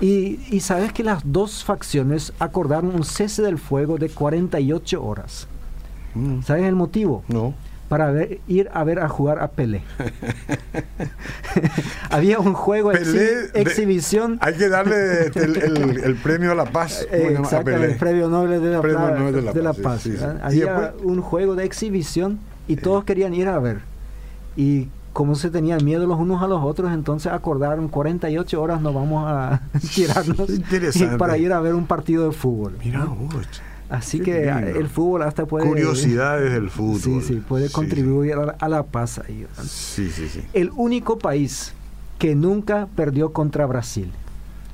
Y, 0.00 0.60
sabes 0.60 0.92
que 0.92 1.04
las 1.04 1.22
dos 1.24 1.64
facciones 1.64 2.32
acordaron 2.38 2.94
un 2.94 3.04
cese 3.04 3.42
del 3.42 3.58
fuego 3.58 3.98
de 3.98 4.08
48 4.08 5.02
horas. 5.02 5.46
Mm. 6.14 6.42
¿Sabes 6.42 6.64
el 6.64 6.74
motivo? 6.74 7.22
No. 7.28 7.54
Para 7.88 8.12
ir 8.48 8.68
a 8.74 8.82
ver 8.82 8.98
a 8.98 9.08
jugar 9.08 9.38
a 9.38 9.48
Pelé. 9.52 9.82
Había 12.10 12.40
un 12.40 12.52
juego 12.52 12.90
de 12.90 13.50
exhibición. 13.54 14.38
Hay 14.40 14.54
que 14.54 14.68
darle 14.68 15.26
el, 15.36 16.16
premio 16.20 16.50
a 16.50 16.56
la 16.56 16.64
paz. 16.64 17.06
Exacto, 17.12 17.70
el 17.70 17.94
premio 17.94 18.28
Nobel 18.28 18.60
de 18.60 19.62
la, 19.62 19.72
Paz. 19.72 20.08
Había 20.42 20.94
un 21.00 21.22
juego 21.22 21.54
de 21.54 21.64
exhibición 21.64 22.40
y 22.66 22.74
todos 22.74 23.04
querían 23.04 23.34
ir 23.34 23.46
a 23.46 23.60
ver. 23.60 23.82
Y 24.56 24.88
como 25.16 25.34
se 25.34 25.48
tenían 25.48 25.82
miedo 25.82 26.06
los 26.06 26.20
unos 26.20 26.42
a 26.42 26.46
los 26.46 26.62
otros, 26.62 26.92
entonces 26.92 27.32
acordaron 27.32 27.88
48 27.88 28.60
horas 28.60 28.82
nos 28.82 28.92
vamos 28.92 29.24
a 29.26 29.62
tirarnos 29.94 30.46
para 31.16 31.38
ir 31.38 31.54
a 31.54 31.60
ver 31.60 31.74
un 31.74 31.86
partido 31.86 32.26
de 32.26 32.32
fútbol. 32.32 32.76
Mira, 32.84 33.08
Así 33.88 34.20
que 34.20 34.46
el 34.46 34.90
fútbol 34.90 35.22
hasta 35.22 35.46
puede... 35.46 35.66
Curiosidades 35.66 36.52
del 36.52 36.68
fútbol. 36.68 37.00
Sí, 37.00 37.22
sí, 37.22 37.34
puede 37.48 37.70
contribuir 37.70 38.34
A, 38.58 38.68
la, 38.68 38.82
paz 38.82 39.18
ahí. 39.26 39.46
Sí, 39.62 40.10
sí, 40.10 40.28
sí. 40.28 40.42
El 40.52 40.70
único 40.76 41.18
país 41.18 41.72
que 42.18 42.34
nunca 42.34 42.86
perdió 42.94 43.32
contra 43.32 43.64
Brasil. 43.64 44.12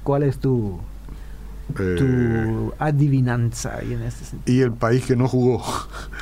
¿Cuál 0.02 0.24
es 0.24 0.38
tu, 0.38 0.80
tu 1.74 1.82
eh, 1.84 2.70
adivinanza 2.78 3.76
ahí 3.76 3.92
en 3.94 4.02
este 4.02 4.24
sentido? 4.24 4.58
Y 4.58 4.62
el 4.62 4.72
país 4.72 5.04
que 5.04 5.16
no 5.16 5.28
jugó. 5.28 5.62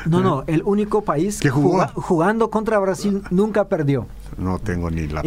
No, 0.07 0.21
no, 0.21 0.45
el 0.47 0.63
único 0.65 1.03
país 1.03 1.41
que 1.41 1.51
jugó? 1.51 1.87
jugando 1.95 2.51
contra 2.51 2.79
Brasil 2.79 3.23
nunca 3.31 3.69
perdió. 3.69 4.07
No 4.39 4.59
tengo 4.59 4.91
ni 4.91 5.07
la 5.07 5.23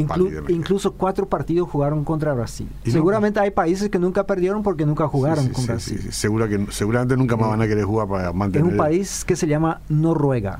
Incluso 0.47 0.93
cuatro 0.93 1.27
partidos 1.27 1.69
jugaron 1.69 2.03
contra 2.03 2.33
Brasil. 2.33 2.67
Seguramente 2.85 3.39
hay 3.39 3.51
países 3.51 3.89
que 3.89 3.99
nunca 3.99 4.25
perdieron 4.25 4.63
porque 4.63 4.85
nunca 4.85 5.07
jugaron 5.07 5.49
con 5.49 5.65
Brasil. 5.65 6.11
Segura 6.11 6.47
que, 6.47 6.65
seguramente 6.71 7.15
nunca 7.17 7.37
más 7.37 7.49
van 7.49 7.61
a 7.61 7.67
querer 7.67 7.85
jugar 7.85 8.07
para 8.07 8.33
mantener. 8.33 8.67
Es 8.67 8.71
un 8.71 8.77
país 8.77 9.25
que 9.25 9.35
se 9.35 9.47
llama 9.47 9.81
Noruega. 9.89 10.59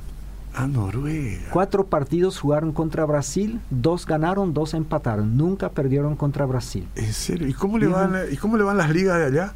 Ah, 0.55 0.67
Noruega. 0.67 1.49
Cuatro 1.51 1.85
partidos 1.85 2.39
jugaron 2.39 2.71
contra 2.73 3.05
Brasil, 3.05 3.59
dos 3.69 4.05
ganaron, 4.05 4.53
dos 4.53 4.73
empataron. 4.73 5.35
Nunca 5.35 5.69
perdieron 5.69 6.15
contra 6.15 6.45
Brasil. 6.45 6.87
¿En 6.95 7.13
serio? 7.13 7.47
¿Y 7.47 7.53
cómo 7.53 7.77
le, 7.77 7.87
van, 7.87 8.13
¿y 8.31 8.37
cómo 8.37 8.57
le 8.57 8.63
van 8.63 8.77
las 8.77 8.91
ligas 8.91 9.17
de 9.17 9.25
allá? 9.25 9.53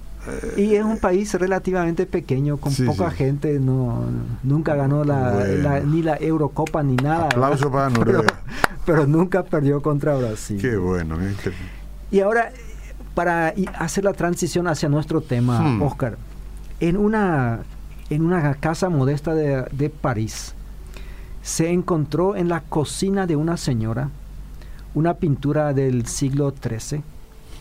Y 0.58 0.76
es 0.76 0.84
un 0.84 0.98
país 0.98 1.34
relativamente 1.36 2.06
pequeño, 2.06 2.58
con 2.58 2.74
poca 2.74 3.12
gente, 3.12 3.60
no 3.60 4.04
nunca 4.44 4.76
ganó 4.76 5.04
la, 5.04 5.82
ni 5.86 6.02
la 6.02 6.18
Eurocopa 6.18 6.84
ni 6.84 6.96
nada. 6.96 7.26
Aplauso 7.26 7.72
para 7.72 7.90
Noruega. 7.92 8.26
Pero, 8.86 9.06
nunca 9.06 9.44
perdió 9.44 9.82
contra 9.82 10.16
Brasil. 10.16 10.60
Qué 10.60 10.78
bueno. 10.78 11.18
Y 12.12 12.20
ahora, 12.22 12.52
para 13.14 13.54
hacer 13.78 14.04
la 14.04 14.14
transición 14.14 14.68
hacia 14.68 14.90
nuestro 14.90 15.22
tema, 15.22 15.60
hmm. 15.60 15.82
Oscar, 15.82 16.18
en 16.80 16.98
una, 16.98 17.60
en 18.10 18.22
una 18.24 18.56
casa 18.56 18.90
modesta 18.90 19.34
de, 19.34 19.66
de 19.72 19.90
París, 19.90 20.56
se 21.48 21.72
encontró 21.72 22.36
en 22.36 22.50
la 22.50 22.60
cocina 22.60 23.26
de 23.26 23.38
una 23.38 23.56
señora 23.56 24.10
una 24.94 25.14
pintura 25.14 25.74
del 25.74 26.06
siglo 26.06 26.54
XIII 26.54 27.02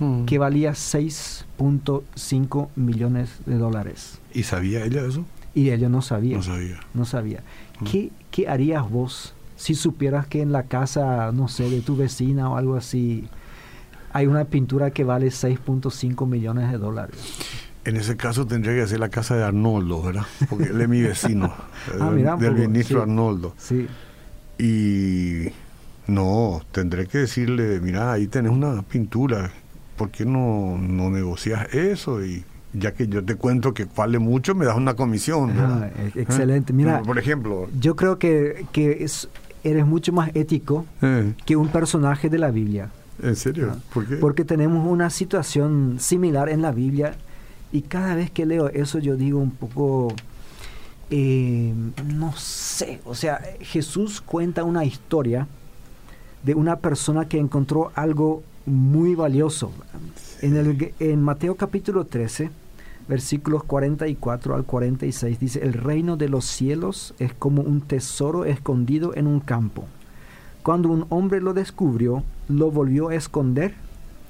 hmm. 0.00 0.24
que 0.24 0.38
valía 0.38 0.72
6.5 0.72 2.68
millones 2.74 3.30
de 3.46 3.58
dólares. 3.58 4.18
¿Y 4.34 4.42
sabía 4.42 4.84
ella 4.84 5.06
eso? 5.06 5.24
Y 5.54 5.70
ella 5.70 5.88
no 5.88 6.02
sabía. 6.02 6.38
No 6.38 6.42
sabía. 6.42 6.80
No 6.94 7.04
sabía. 7.04 7.44
Hmm. 7.78 7.84
¿Qué, 7.84 8.10
¿Qué 8.32 8.48
harías 8.48 8.90
vos 8.90 9.34
si 9.54 9.76
supieras 9.76 10.26
que 10.26 10.42
en 10.42 10.50
la 10.50 10.64
casa, 10.64 11.30
no 11.30 11.46
sé, 11.46 11.70
de 11.70 11.80
tu 11.80 11.96
vecina 11.96 12.50
o 12.50 12.56
algo 12.56 12.74
así, 12.74 13.28
hay 14.12 14.26
una 14.26 14.46
pintura 14.46 14.90
que 14.90 15.04
vale 15.04 15.28
6.5 15.28 16.26
millones 16.26 16.72
de 16.72 16.78
dólares? 16.78 17.16
En 17.86 17.96
ese 17.96 18.16
caso 18.16 18.44
tendría 18.48 18.74
que 18.74 18.88
ser 18.88 18.98
la 18.98 19.10
casa 19.10 19.36
de 19.36 19.44
Arnoldo, 19.44 20.02
¿verdad? 20.02 20.26
Porque 20.50 20.64
él 20.64 20.80
es 20.80 20.88
mi 20.88 21.02
vecino, 21.02 21.54
ah, 22.00 22.36
del 22.38 22.54
ministro 22.54 23.02
Arnoldo. 23.02 23.54
Sí. 23.58 23.86
Y 24.58 25.52
no, 26.08 26.62
tendré 26.72 27.06
que 27.06 27.18
decirle, 27.18 27.78
mira, 27.80 28.12
ahí 28.12 28.26
tenés 28.26 28.50
una 28.50 28.82
pintura, 28.82 29.52
¿por 29.96 30.10
qué 30.10 30.24
no, 30.24 30.76
no 30.76 31.10
negocias 31.10 31.72
eso? 31.72 32.24
Y 32.24 32.44
ya 32.72 32.92
que 32.92 33.06
yo 33.06 33.24
te 33.24 33.36
cuento 33.36 33.72
que 33.72 33.86
vale 33.96 34.18
mucho, 34.18 34.56
me 34.56 34.66
das 34.66 34.76
una 34.76 34.94
comisión. 34.94 35.52
Ah, 35.56 35.88
excelente. 36.16 36.72
Mira, 36.72 37.02
por 37.02 37.20
ejemplo. 37.20 37.68
Yo 37.78 37.94
creo 37.94 38.18
que, 38.18 38.66
que 38.72 39.06
eres 39.62 39.86
mucho 39.86 40.12
más 40.12 40.30
ético 40.34 40.86
eh. 41.02 41.34
que 41.44 41.54
un 41.54 41.68
personaje 41.68 42.28
de 42.28 42.38
la 42.38 42.50
Biblia. 42.50 42.90
¿En 43.22 43.36
serio? 43.36 43.76
¿Por 43.94 44.06
qué? 44.06 44.16
Porque 44.16 44.44
tenemos 44.44 44.84
una 44.90 45.08
situación 45.08 45.98
similar 46.00 46.48
en 46.48 46.62
la 46.62 46.72
Biblia 46.72 47.14
y 47.76 47.82
cada 47.82 48.14
vez 48.14 48.30
que 48.30 48.46
leo 48.46 48.68
eso 48.68 48.98
yo 49.00 49.16
digo 49.16 49.38
un 49.38 49.50
poco, 49.50 50.14
eh, 51.10 51.74
no 52.06 52.32
sé, 52.32 53.00
o 53.04 53.14
sea, 53.14 53.38
Jesús 53.60 54.22
cuenta 54.22 54.64
una 54.64 54.86
historia 54.86 55.46
de 56.42 56.54
una 56.54 56.76
persona 56.76 57.28
que 57.28 57.38
encontró 57.38 57.92
algo 57.94 58.42
muy 58.64 59.14
valioso. 59.14 59.72
En, 60.40 60.56
el, 60.56 60.94
en 61.00 61.22
Mateo 61.22 61.56
capítulo 61.56 62.06
13, 62.06 62.48
versículos 63.08 63.62
44 63.64 64.54
al 64.54 64.64
46, 64.64 65.38
dice, 65.38 65.62
el 65.62 65.74
reino 65.74 66.16
de 66.16 66.30
los 66.30 66.46
cielos 66.46 67.12
es 67.18 67.34
como 67.34 67.60
un 67.60 67.82
tesoro 67.82 68.46
escondido 68.46 69.14
en 69.14 69.26
un 69.26 69.40
campo. 69.40 69.84
Cuando 70.62 70.88
un 70.88 71.04
hombre 71.10 71.42
lo 71.42 71.52
descubrió, 71.52 72.24
lo 72.48 72.70
volvió 72.70 73.10
a 73.10 73.16
esconder 73.16 73.74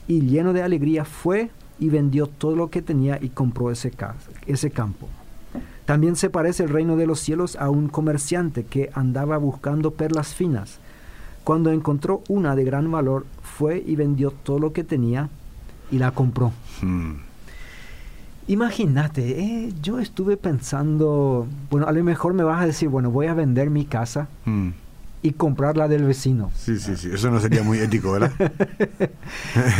y 0.09 0.23
lleno 0.23 0.53
de 0.53 0.63
alegría 0.65 1.05
fue 1.05 1.51
y 1.79 1.89
vendió 1.89 2.27
todo 2.27 2.57
lo 2.57 2.71
que 2.71 2.83
tenía 2.83 3.19
y 3.21 3.29
compró 3.29 3.71
ese, 3.71 3.93
ese 4.47 4.71
campo. 4.71 5.09
También 5.85 6.17
se 6.17 6.31
parece 6.31 6.65
el 6.65 6.71
reino 6.71 6.97
de 6.97 7.07
los 7.07 7.21
cielos 7.21 7.57
a 7.57 7.71
un 7.71 7.89
comerciante 7.89 8.65
que 8.65 8.91
andaba 8.95 9.37
buscando 9.39 9.93
perlas 9.93 10.35
finas. 10.35 10.79
Cuando 11.45 11.71
encontró 11.71 12.23
una 12.29 12.57
de 12.57 12.65
gran 12.65 12.91
valor, 12.91 13.25
fue 13.43 13.83
y 13.87 13.95
vendió 13.95 14.33
todo 14.33 14.59
lo 14.59 14.73
que 14.73 14.83
tenía 14.83 15.29
y 15.91 15.99
la 15.99 16.11
compró. 16.11 16.53
Hmm. 16.83 17.15
Imagínate, 18.49 19.41
eh, 19.41 19.73
yo 19.83 19.99
estuve 19.99 20.37
pensando, 20.37 21.47
bueno, 21.71 21.87
a 21.87 21.93
lo 21.93 22.03
mejor 22.03 22.35
me 22.35 22.43
vas 22.43 22.63
a 22.63 22.67
decir, 22.67 22.89
bueno, 22.89 23.11
voy 23.11 23.27
a 23.27 23.35
vender 23.35 23.71
mi 23.71 23.85
casa. 23.85 24.29
Hmm 24.45 24.71
y 25.27 25.33
comprar 25.33 25.77
la 25.77 25.89
del 25.89 26.05
vecino. 26.05 26.53
Sí, 26.55 26.79
sí, 26.79 26.97
sí, 26.97 27.11
eso 27.13 27.33
no 27.33 27.41
sería 27.41 27.65
muy 27.65 27.79
ético, 27.79 28.13
¿verdad? 28.13 28.33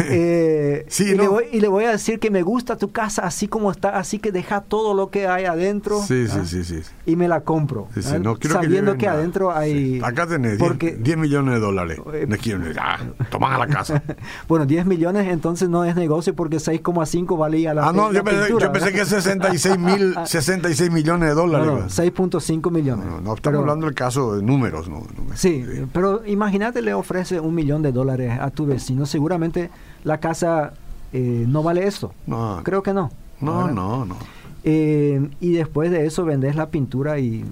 Eh, 0.09 0.85
sí, 0.89 1.05
y, 1.05 1.15
le 1.15 1.29
voy, 1.29 1.45
y, 1.53 1.61
le 1.61 1.69
voy, 1.69 1.85
a 1.85 1.91
decir 1.91 2.19
que 2.19 2.31
me 2.31 2.43
gusta 2.43 2.77
tu 2.77 2.91
casa 2.91 3.23
así 3.23 3.47
como 3.47 3.71
está, 3.71 3.91
así 3.91 4.19
que 4.19 4.33
deja 4.33 4.61
todo 4.61 4.95
lo 4.95 5.11
que 5.11 5.29
hay 5.29 5.45
adentro. 5.45 6.03
Sí, 6.03 6.27
sí, 6.27 6.41
sí, 6.45 6.65
sí. 6.65 6.81
Y 7.05 7.17
me 7.17 7.29
la 7.29 7.43
compro. 7.43 7.89
Sí, 7.95 8.03
sí, 8.03 8.15
no, 8.21 8.37
sabiendo 8.41 8.97
que, 8.97 9.07
adentro 9.07 9.55
hay... 9.55 10.01
Acá 10.03 10.27
tenés 10.27 10.59
porque, 10.59 10.97
10, 10.97 11.17
millones 11.17 11.55
de 11.55 11.61
dólares. 11.61 12.01
Eh, 12.13 12.27
no 12.29 12.37
quiero, 12.37 12.65
ah, 12.81 12.99
a 13.41 13.59
la 13.59 13.67
casa. 13.67 14.03
bueno, 14.49 14.67
10 14.67 14.87
millones 14.87 15.29
entonces 15.29 15.69
no 15.69 15.85
es 15.85 15.95
negocio 15.95 16.35
porque 16.35 16.57
6,5 16.57 17.39
valía 17.39 17.75
la 17.75 17.89
Ah, 17.89 17.93
no, 17.93 18.13
yo, 18.13 18.25
pensé, 18.25 18.51
yo, 18.51 18.73
pensé, 18.73 18.93
que 18.93 19.05
66, 19.05 19.79
mil, 19.79 20.17
66 20.25 20.91
millones 20.91 21.29
de 21.29 21.35
dólares. 21.35 21.67
No, 21.67 21.87
6.5 21.87 22.71
millones. 22.71 23.07
No, 23.07 23.21
no, 23.21 23.35
estamos 23.35 23.61
hablando 23.61 23.87
del 23.87 23.95
caso 23.95 24.37
de 24.37 24.43
números, 24.43 24.89
¿no? 24.89 25.07
Sí, 25.37 25.65
pero 25.93 26.27
imagínate 26.27 26.81
le 26.81 26.95
ofrece 26.95 27.41
un 27.41 27.55
millón 27.55 27.83
de 27.83 27.93
dólares 27.93 28.39
a 28.41 28.51
tu 28.51 28.67
vecino, 28.67 29.05
seguramente 29.05 29.71
la 30.03 30.19
casa 30.19 30.73
eh, 31.13 31.45
no 31.47 31.63
vale 31.63 31.87
eso. 31.87 32.13
No. 32.27 32.61
Creo 32.65 32.83
que 32.83 32.93
no. 32.93 33.11
No, 33.41 33.69
no, 33.69 34.05
no. 34.05 34.17
Eh, 34.65 35.31
y 35.41 35.53
después 35.53 35.91
de 35.91 36.07
eso 36.07 36.25
vendes 36.25 36.57
la 36.57 36.71
pintura 36.71 37.19
y 37.19 37.45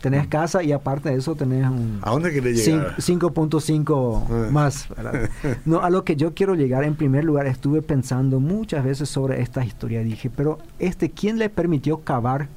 tenés 0.00 0.26
mm. 0.26 0.28
casa 0.28 0.62
y 0.62 0.72
aparte 0.72 1.08
de 1.08 1.16
eso 1.16 1.34
tenés 1.34 1.66
un... 1.66 2.00
¿A 2.02 2.10
dónde 2.10 2.32
querés 2.32 2.64
llegar? 2.64 2.96
5.5 2.96 4.48
eh. 4.48 4.50
más. 4.50 4.88
No, 5.64 5.80
a 5.80 5.90
lo 5.90 6.04
que 6.04 6.16
yo 6.16 6.34
quiero 6.34 6.54
llegar, 6.54 6.84
en 6.84 6.94
primer 6.94 7.24
lugar, 7.24 7.46
estuve 7.46 7.80
pensando 7.80 8.40
muchas 8.40 8.84
veces 8.84 9.08
sobre 9.08 9.40
esta 9.40 9.64
historia. 9.64 10.02
Dije, 10.02 10.30
pero 10.30 10.58
este, 10.78 11.10
¿quién 11.10 11.38
le 11.38 11.48
permitió 11.48 11.98
cavar 11.98 12.48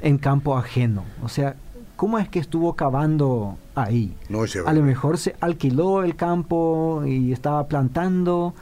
en 0.00 0.18
campo 0.18 0.56
ajeno? 0.56 1.04
O 1.22 1.28
sea, 1.28 1.56
¿cómo 1.96 2.18
es 2.18 2.28
que 2.28 2.38
estuvo 2.38 2.74
cavando 2.74 3.58
ahí? 3.84 4.14
No, 4.28 4.40
a 4.42 4.72
lo 4.72 4.82
mejor 4.82 5.18
se 5.18 5.34
alquiló 5.40 6.02
el 6.02 6.16
campo 6.16 7.02
y 7.06 7.32
estaba 7.32 7.66
plantando. 7.66 8.54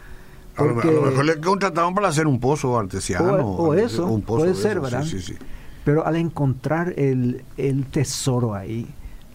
A, 0.57 0.65
lo, 0.65 0.75
mejor 0.75 1.25
le 1.25 1.41
contrataron 1.41 1.95
para 1.95 2.09
hacer 2.09 2.27
un 2.27 2.41
pozo 2.41 2.79
artesiano. 2.79 3.47
O, 3.47 3.75
eso, 3.75 4.07
un 4.07 4.23
pozo 4.23 4.43
puede 4.43 4.55
ser, 4.55 4.81
¿verdad? 4.81 5.03
Sí, 5.03 5.21
sí, 5.21 5.35
sí. 5.35 5.39
Pero 5.85 6.07
al 6.07 6.17
encontrar 6.17 6.95
el, 6.97 7.45
el 7.57 7.85
tesoro 7.87 8.55
ahí, 8.55 8.87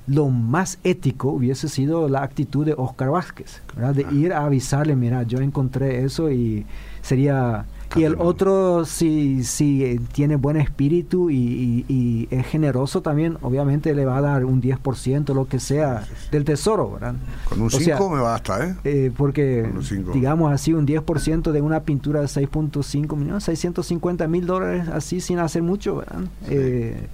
lo 0.07 0.29
más 0.29 0.79
ético 0.83 1.29
hubiese 1.29 1.69
sido 1.69 2.09
la 2.09 2.23
actitud 2.23 2.65
de 2.65 2.73
Oscar 2.77 3.11
Vázquez, 3.11 3.61
¿verdad? 3.75 3.95
de 3.95 4.05
ah. 4.05 4.13
ir 4.13 4.33
a 4.33 4.45
avisarle, 4.45 4.95
mira, 4.95 5.23
yo 5.23 5.39
encontré 5.39 6.03
eso 6.03 6.31
y 6.31 6.65
sería 7.01 7.65
y 7.95 8.03
el 8.03 8.15
otro, 8.19 8.85
si, 8.85 9.43
si 9.43 9.83
eh, 9.83 9.99
tiene 10.13 10.35
buen 10.35 10.57
espíritu 10.57 11.29
y, 11.29 12.27
es 12.31 12.47
generoso 12.47 13.01
también, 13.01 13.37
obviamente 13.41 13.93
le 13.93 14.05
va 14.05 14.17
a 14.17 14.21
dar 14.21 14.45
un 14.45 14.61
10%, 14.61 15.33
lo 15.33 15.47
que 15.47 15.59
sea, 15.59 16.05
del 16.31 16.45
tesoro, 16.45 16.91
¿verdad? 16.91 17.15
Con 17.45 17.61
un 17.61 17.69
5 17.69 18.09
me 18.09 18.21
basta, 18.21 18.65
¿eh? 18.65 18.75
eh 18.83 19.11
porque, 19.15 19.69
digamos 20.13 20.51
así, 20.51 20.73
un 20.73 20.87
10% 20.87 21.51
de 21.51 21.61
una 21.61 21.81
pintura 21.81 22.21
de 22.21 22.27
6.5 22.27 23.15
millones, 23.17 23.43
650 23.43 24.27
mil 24.27 24.45
dólares, 24.45 24.87
así 24.89 25.19
sin 25.19 25.39
hacer 25.39 25.63
mucho, 25.63 25.97
¿verdad? 25.97 26.21
Eh, 26.47 27.07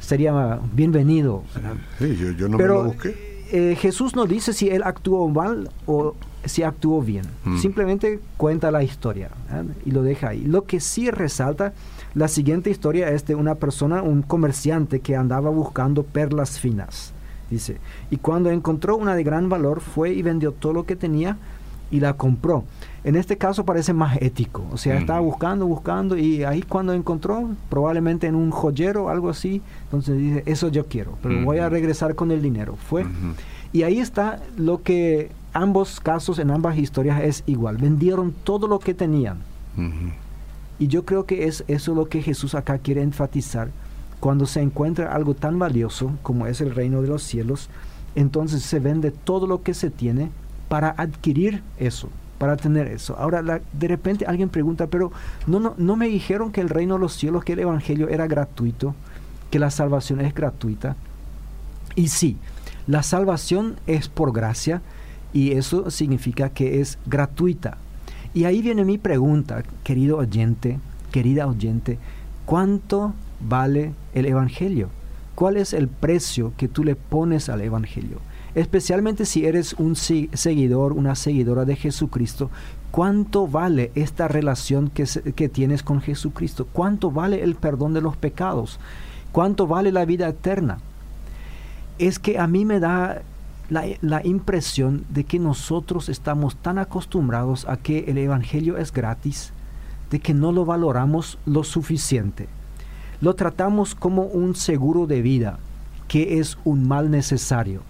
sería 0.00 0.58
bienvenido. 0.72 1.44
Sí, 1.98 2.16
yo, 2.36 2.48
no 2.48 2.58
me 2.58 2.66
lo 2.66 2.84
busqué. 2.84 3.33
Jesús 3.78 4.16
no 4.16 4.26
dice 4.26 4.52
si 4.52 4.68
él 4.68 4.82
actuó 4.84 5.28
mal 5.28 5.70
o 5.86 6.14
si 6.44 6.62
actuó 6.62 7.02
bien. 7.02 7.24
Mm. 7.44 7.58
Simplemente 7.58 8.20
cuenta 8.36 8.70
la 8.70 8.82
historia 8.82 9.30
y 9.84 9.90
lo 9.90 10.02
deja 10.02 10.28
ahí. 10.28 10.44
Lo 10.44 10.64
que 10.64 10.80
sí 10.80 11.10
resalta, 11.10 11.72
la 12.14 12.28
siguiente 12.28 12.70
historia 12.70 13.10
es 13.10 13.26
de 13.26 13.34
una 13.34 13.54
persona, 13.54 14.02
un 14.02 14.22
comerciante 14.22 15.00
que 15.00 15.16
andaba 15.16 15.50
buscando 15.50 16.02
perlas 16.02 16.58
finas. 16.58 17.12
Dice, 17.50 17.78
y 18.10 18.16
cuando 18.16 18.50
encontró 18.50 18.96
una 18.96 19.14
de 19.14 19.22
gran 19.22 19.48
valor, 19.48 19.80
fue 19.80 20.12
y 20.12 20.22
vendió 20.22 20.52
todo 20.52 20.72
lo 20.72 20.86
que 20.86 20.96
tenía 20.96 21.36
y 21.94 22.00
la 22.00 22.14
compró. 22.14 22.64
En 23.04 23.14
este 23.14 23.38
caso 23.38 23.64
parece 23.64 23.92
más 23.92 24.20
ético, 24.20 24.66
o 24.72 24.76
sea, 24.76 24.98
estaba 24.98 25.20
buscando, 25.20 25.64
buscando 25.66 26.16
y 26.16 26.42
ahí 26.42 26.62
cuando 26.62 26.92
encontró, 26.92 27.50
probablemente 27.68 28.26
en 28.26 28.34
un 28.34 28.50
joyero 28.50 29.04
o 29.04 29.08
algo 29.10 29.28
así, 29.28 29.62
entonces 29.84 30.18
dice, 30.18 30.42
eso 30.46 30.68
yo 30.68 30.86
quiero, 30.86 31.16
pero 31.22 31.44
voy 31.44 31.58
a 31.58 31.68
regresar 31.68 32.16
con 32.16 32.32
el 32.32 32.42
dinero. 32.42 32.76
Fue. 32.88 33.06
Y 33.72 33.84
ahí 33.84 34.00
está 34.00 34.40
lo 34.56 34.82
que 34.82 35.30
ambos 35.52 36.00
casos, 36.00 36.40
en 36.40 36.50
ambas 36.50 36.76
historias 36.78 37.22
es 37.22 37.44
igual. 37.46 37.76
Vendieron 37.76 38.34
todo 38.42 38.66
lo 38.66 38.80
que 38.80 38.94
tenían. 38.94 39.38
Y 40.80 40.88
yo 40.88 41.04
creo 41.04 41.26
que 41.26 41.46
es 41.46 41.62
eso 41.68 41.94
lo 41.94 42.08
que 42.08 42.22
Jesús 42.22 42.56
acá 42.56 42.78
quiere 42.78 43.02
enfatizar. 43.02 43.68
Cuando 44.18 44.46
se 44.46 44.62
encuentra 44.62 45.14
algo 45.14 45.34
tan 45.34 45.60
valioso 45.60 46.10
como 46.22 46.48
es 46.48 46.60
el 46.60 46.74
reino 46.74 47.02
de 47.02 47.08
los 47.08 47.22
cielos, 47.22 47.68
entonces 48.16 48.62
se 48.62 48.80
vende 48.80 49.12
todo 49.12 49.46
lo 49.46 49.62
que 49.62 49.74
se 49.74 49.90
tiene 49.90 50.30
para 50.74 50.92
adquirir 50.98 51.62
eso, 51.78 52.08
para 52.36 52.56
tener 52.56 52.88
eso. 52.88 53.14
Ahora, 53.16 53.44
de 53.44 53.86
repente 53.86 54.26
alguien 54.26 54.48
pregunta, 54.48 54.88
pero 54.88 55.12
no, 55.46 55.60
no, 55.60 55.74
no 55.78 55.94
me 55.94 56.08
dijeron 56.08 56.50
que 56.50 56.60
el 56.60 56.68
reino 56.68 56.94
de 56.94 57.00
los 57.00 57.12
cielos, 57.12 57.44
que 57.44 57.52
el 57.52 57.60
Evangelio 57.60 58.08
era 58.08 58.26
gratuito, 58.26 58.96
que 59.52 59.60
la 59.60 59.70
salvación 59.70 60.20
es 60.20 60.34
gratuita. 60.34 60.96
Y 61.94 62.08
sí, 62.08 62.38
la 62.88 63.04
salvación 63.04 63.76
es 63.86 64.08
por 64.08 64.32
gracia, 64.32 64.82
y 65.32 65.52
eso 65.52 65.92
significa 65.92 66.48
que 66.48 66.80
es 66.80 66.98
gratuita. 67.06 67.78
Y 68.34 68.42
ahí 68.42 68.60
viene 68.60 68.84
mi 68.84 68.98
pregunta, 68.98 69.62
querido 69.84 70.16
oyente, 70.18 70.80
querida 71.12 71.46
oyente, 71.46 72.00
¿cuánto 72.46 73.14
vale 73.38 73.92
el 74.12 74.26
Evangelio? 74.26 74.88
¿Cuál 75.36 75.56
es 75.56 75.72
el 75.72 75.86
precio 75.86 76.52
que 76.56 76.66
tú 76.66 76.82
le 76.82 76.96
pones 76.96 77.48
al 77.48 77.60
Evangelio? 77.60 78.18
Especialmente 78.54 79.24
si 79.24 79.44
eres 79.44 79.74
un 79.74 79.96
seguidor, 79.96 80.92
una 80.92 81.14
seguidora 81.14 81.64
de 81.64 81.76
Jesucristo, 81.76 82.50
¿cuánto 82.90 83.48
vale 83.48 83.90
esta 83.94 84.28
relación 84.28 84.90
que, 84.90 85.04
que 85.34 85.48
tienes 85.48 85.82
con 85.82 86.00
Jesucristo? 86.00 86.66
¿Cuánto 86.72 87.10
vale 87.10 87.42
el 87.42 87.56
perdón 87.56 87.94
de 87.94 88.00
los 88.00 88.16
pecados? 88.16 88.78
¿Cuánto 89.32 89.66
vale 89.66 89.90
la 89.90 90.04
vida 90.04 90.28
eterna? 90.28 90.78
es 91.98 92.18
que 92.18 92.38
a 92.38 92.46
mí 92.46 92.64
me 92.64 92.80
da 92.80 93.22
la, 93.70 93.84
la, 94.00 94.26
impresión 94.26 95.04
de 95.08 95.24
que 95.24 95.38
nosotros 95.38 96.08
estamos 96.08 96.56
tan 96.56 96.78
acostumbrados 96.78 97.66
a 97.68 97.76
que 97.76 98.04
el 98.08 98.18
Evangelio 98.18 98.76
es 98.76 98.92
gratis, 98.92 99.52
de 100.10 100.20
que 100.20 100.34
no 100.34 100.52
lo 100.52 100.64
valoramos 100.64 101.38
lo 101.46 101.64
suficiente. 101.64 102.48
Lo 103.20 103.34
tratamos 103.34 103.94
como 103.94 104.24
un 104.24 104.54
seguro 104.54 105.06
de 105.06 105.22
vida, 105.22 105.58
que 106.08 106.40
es 106.40 106.58
un 106.64 106.86
mal 106.86 107.10
necesario. 107.10 107.80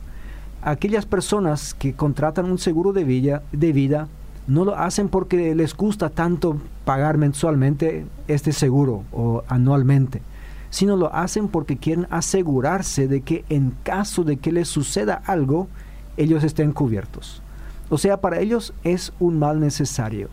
Aquellas 0.65 1.07
personas 1.07 1.75
que 1.75 1.93
contratan 1.93 2.51
un 2.51 2.59
seguro 2.59 2.93
de 2.93 3.05
vida, 3.05 3.43
de 3.53 3.73
vida 3.73 4.09
no 4.47 4.65
lo 4.65 4.77
hacen 4.77 5.09
porque 5.09 5.55
les 5.55 5.77
gusta 5.77 6.11
tanto 6.11 6.59
pagar 6.85 7.19
mensualmente 7.19 8.07
este 8.29 8.53
seguro 8.53 9.05
o 9.13 9.45
anualmente 9.49 10.21
sino 10.75 10.97
lo 10.97 11.15
hacen 11.15 11.47
porque 11.47 11.77
quieren 11.77 12.09
asegurarse 12.11 13.07
de 13.07 13.21
que 13.21 13.45
en 13.49 13.77
caso 13.85 14.25
de 14.25 14.39
que 14.39 14.51
les 14.51 14.67
suceda 14.67 15.23
algo, 15.25 15.69
ellos 16.17 16.43
estén 16.43 16.73
cubiertos. 16.73 17.43
O 17.91 17.97
sea, 17.97 18.21
para 18.21 18.41
ellos 18.41 18.75
es 18.83 19.13
un 19.21 19.39
mal 19.39 19.61
necesario. 19.61 20.31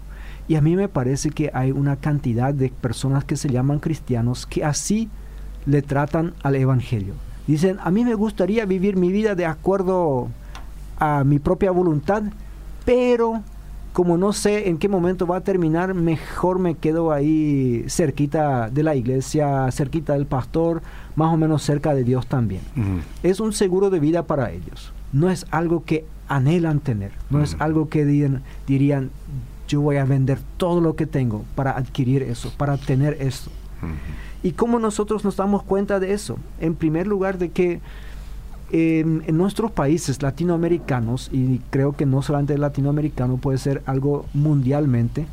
Y 0.48 0.56
a 0.56 0.62
mí 0.62 0.76
me 0.76 0.90
parece 0.90 1.30
que 1.30 1.52
hay 1.54 1.70
una 1.70 1.98
cantidad 1.98 2.56
de 2.56 2.70
personas 2.70 3.24
que 3.24 3.36
se 3.38 3.50
llaman 3.50 3.78
cristianos 3.78 4.48
que 4.48 4.66
así 4.66 5.10
le 5.68 5.84
tratan 5.84 6.34
al 6.42 6.56
Evangelio. 6.56 7.14
Dicen, 7.52 7.80
a 7.84 7.92
mí 7.92 8.06
me 8.06 8.16
gustaría 8.16 8.66
vivir 8.66 8.96
mi 8.96 9.12
vida 9.12 9.36
de 9.36 9.46
acuerdo 9.46 10.30
a 10.98 11.26
mi 11.26 11.38
propia 11.38 11.70
voluntad, 11.72 12.24
pero 12.86 13.42
como 13.92 14.18
no 14.18 14.32
sé 14.32 14.70
en 14.70 14.78
qué 14.78 14.88
momento 14.88 15.28
va 15.28 15.36
a 15.36 15.42
terminar, 15.42 15.94
mejor 15.94 16.60
me 16.60 16.76
quedo 16.76 17.12
ahí 17.12 17.84
cerquita 17.90 18.70
de 18.70 18.84
la 18.84 18.96
iglesia, 18.96 19.70
cerquita 19.70 20.14
del 20.14 20.28
pastor, 20.28 20.82
más 21.18 21.34
o 21.34 21.36
menos 21.36 21.62
cerca 21.62 21.94
de 21.94 22.06
Dios 22.06 22.26
también. 22.26 22.62
Es 23.22 23.42
un 23.42 23.52
seguro 23.52 23.90
de 23.90 24.00
vida 24.00 24.24
para 24.24 24.52
ellos. 24.52 24.94
No 25.12 25.30
es 25.30 25.46
algo 25.52 25.84
que 25.84 26.06
anhelan 26.30 26.80
tener, 26.80 27.12
no 27.30 27.44
es 27.44 27.58
algo 27.60 27.90
que 27.90 28.06
dirían, 28.06 28.44
dirían, 28.66 29.10
yo 29.68 29.82
voy 29.82 29.98
a 29.98 30.06
vender 30.06 30.40
todo 30.56 30.80
lo 30.80 30.96
que 30.96 31.06
tengo 31.06 31.44
para 31.56 31.72
adquirir 31.72 32.24
eso, 32.24 32.50
para 32.56 32.78
tener 32.78 33.18
eso. 33.20 33.52
¿Y 34.44 34.52
cómo 34.54 34.80
nosotros 34.80 35.24
nos 35.24 35.38
damos 35.38 35.64
cuenta 35.64 36.00
de 36.00 36.14
eso? 36.14 36.38
En 36.60 36.76
primer 36.76 37.08
lugar, 37.08 37.38
de 37.38 37.50
que 37.50 37.80
en 38.72 39.38
nuestros 39.38 39.72
países 39.72 40.22
latinoamericanos, 40.22 41.30
y 41.32 41.60
creo 41.70 41.96
que 41.96 42.06
no 42.06 42.22
solamente 42.22 42.58
latinoamericano, 42.58 43.38
puede 43.38 43.58
ser 43.58 43.84
algo 43.86 44.26
mundialmente, 44.34 45.28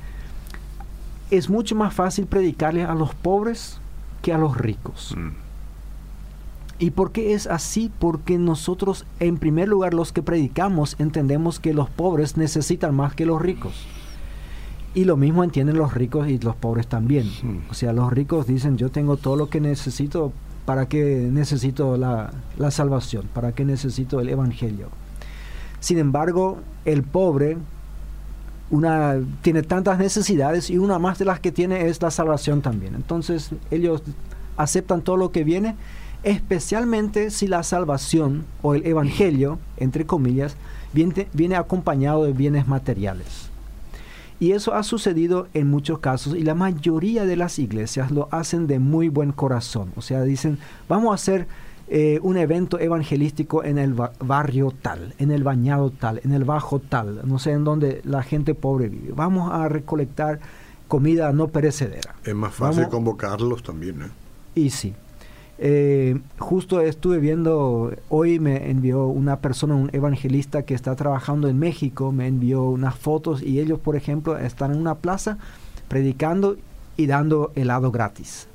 es 1.31 1.49
mucho 1.49 1.75
más 1.75 1.95
fácil 1.95 2.27
predicarle 2.27 2.85
a 2.85 2.95
los 2.95 3.15
pobres 3.15 3.79
que 4.23 4.33
a 4.33 4.39
los 4.39 4.57
ricos. 4.57 5.15
Mm. 5.17 5.49
¿Y 6.81 6.91
por 6.91 7.11
qué 7.11 7.35
es 7.35 7.47
así? 7.47 7.91
Porque 7.99 8.39
nosotros, 8.39 9.05
en 9.19 9.37
primer 9.37 9.69
lugar, 9.69 9.95
los 9.95 10.13
que 10.13 10.23
predicamos, 10.23 10.97
entendemos 10.99 11.59
que 11.59 11.75
los 11.75 11.91
pobres 11.91 12.37
necesitan 12.37 12.95
más 12.95 13.15
que 13.15 13.27
los 13.27 13.43
ricos. 13.43 13.87
Y 14.99 15.05
lo 15.05 15.17
mismo 15.17 15.45
entienden 15.45 15.79
los 15.79 15.95
ricos 15.95 16.29
y 16.29 16.39
los 16.39 16.57
pobres 16.57 16.89
también. 16.89 17.29
O 17.71 17.75
sea, 17.75 17.93
los 17.93 18.13
ricos 18.13 18.49
dicen, 18.49 18.77
yo 18.77 18.91
tengo 18.91 19.17
todo 19.17 19.37
lo 19.37 19.49
que 19.49 19.61
necesito 19.61 20.33
¿Para 20.69 20.87
qué 20.87 21.31
necesito 21.33 21.97
la, 21.97 22.31
salvación? 22.71 23.27
¿Para 23.33 23.53
qué 23.53 23.65
necesito 23.65 24.21
el 24.21 24.29
Evangelio? 24.29 24.89
Sin 25.81 25.97
embargo, 25.97 26.59
el 26.85 27.05
pobre 27.05 27.57
una, 28.69 29.17
tiene 29.41 29.63
tantas 29.63 29.99
necesidades 29.99 30.69
y 30.69 30.77
una 30.77 30.99
más 30.99 31.19
de 31.19 31.25
las 31.25 31.41
que 31.41 31.53
tiene 31.53 31.87
es 31.89 32.03
la 32.03 32.11
salvación 32.11 32.61
también. 32.61 32.95
Entonces 32.95 33.53
ellos 33.71 34.03
aceptan 34.59 35.01
todo 35.01 35.17
lo 35.17 35.33
que 35.33 35.43
viene, 35.43 35.75
especialmente 36.23 37.31
si 37.31 37.47
la 37.47 37.63
salvación 37.63 38.45
o 38.61 38.75
el 38.75 38.87
Evangelio, 38.87 39.59
entre 39.79 40.05
comillas, 40.05 40.55
viene, 40.93 41.29
viene 41.33 41.57
acompañado 41.57 42.25
de 42.25 42.35
bienes 42.35 42.69
materiales. 42.69 43.49
Y 44.41 44.53
eso 44.53 44.75
ha 44.75 44.83
sucedido 44.83 45.49
en 45.53 45.69
muchos 45.69 45.99
casos 45.99 46.37
y 46.37 46.43
la 46.43 46.55
mayoría 46.55 47.25
de 47.25 47.37
las 47.37 47.59
iglesias 47.59 48.11
lo 48.11 48.29
hacen 48.31 48.67
de 48.67 48.79
muy 48.79 49.09
buen 49.09 49.33
corazón. 49.33 49.93
O 49.97 50.03
sea, 50.03 50.23
dicen, 50.23 50.59
vamos 50.89 51.11
a 51.11 51.15
hacer 51.15 51.49
eh, 51.89 52.21
un 52.23 52.37
evento 52.37 52.79
evangelístico 52.79 53.65
en 53.65 53.79
el 53.79 53.95
barrio 53.95 54.73
tal, 54.83 55.15
en 55.19 55.33
el 55.33 55.43
bañado 55.43 55.91
tal, 55.91 56.21
en 56.23 56.33
el 56.33 56.45
bajo 56.45 56.79
tal, 56.79 57.23
no 57.25 57.39
sé 57.39 57.53
en 57.53 57.65
dónde 57.65 58.01
la 58.05 58.23
gente 58.23 58.55
pobre 58.55 58.89
vive. 58.89 59.13
Vamos 59.13 59.51
a 59.53 59.69
recolectar 59.69 60.39
comida 60.87 61.33
no 61.33 61.49
perecedera. 61.49 62.15
Es 62.25 62.35
más 62.35 62.55
fácil 62.55 62.89
convocarlos 62.89 63.63
también. 63.63 64.03
¿eh? 64.03 64.09
Y 64.55 64.71
sí. 64.71 64.95
Eh, 65.61 66.21
justo 66.39 66.81
estuve 66.81 67.19
viendo, 67.19 67.93
hoy 68.09 68.39
me 68.39 68.71
envió 68.71 69.07
una 69.07 69.41
persona, 69.41 69.75
un 69.75 69.91
evangelista 69.93 70.63
que 70.63 70.75
está 70.75 70.95
trabajando 70.95 71.49
en 71.49 71.59
México, 71.59 72.13
me 72.13 72.29
envió 72.29 72.63
unas 72.63 72.95
fotos 72.95 73.43
y 73.43 73.59
ellos, 73.59 73.81
por 73.81 73.97
ejemplo, 73.97 74.39
están 74.39 74.73
en 74.73 74.79
una 74.79 74.95
plaza 74.97 75.39
predicando 75.89 76.57
y 76.97 77.07
dando 77.07 77.53
helado 77.57 77.91
gratis. 77.91 78.47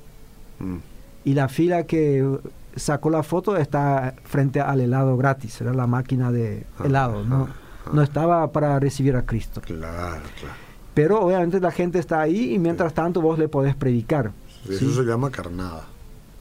Mm. 0.59 0.77
Y 1.25 1.33
la 1.33 1.49
fila 1.49 1.83
que 1.83 2.39
sacó 2.75 3.09
la 3.09 3.23
foto 3.23 3.57
está 3.57 4.15
frente 4.23 4.61
al 4.61 4.79
helado 4.79 5.17
gratis, 5.17 5.59
era 5.59 5.73
la 5.73 5.87
máquina 5.87 6.31
de 6.31 6.65
helado, 6.83 7.23
¿no? 7.25 7.49
no 7.91 8.01
estaba 8.01 8.49
para 8.51 8.79
recibir 8.79 9.15
a 9.15 9.25
Cristo. 9.25 9.61
Claro, 9.61 10.21
claro. 10.39 10.55
Pero 10.93 11.19
obviamente 11.21 11.59
la 11.59 11.71
gente 11.71 11.99
está 11.99 12.21
ahí 12.21 12.53
y 12.53 12.59
mientras 12.59 12.93
tanto 12.93 13.19
vos 13.19 13.37
le 13.39 13.49
podés 13.49 13.75
predicar. 13.75 14.31
Eso 14.69 14.93
se 14.93 15.03
llama 15.03 15.29
carnada. 15.31 15.87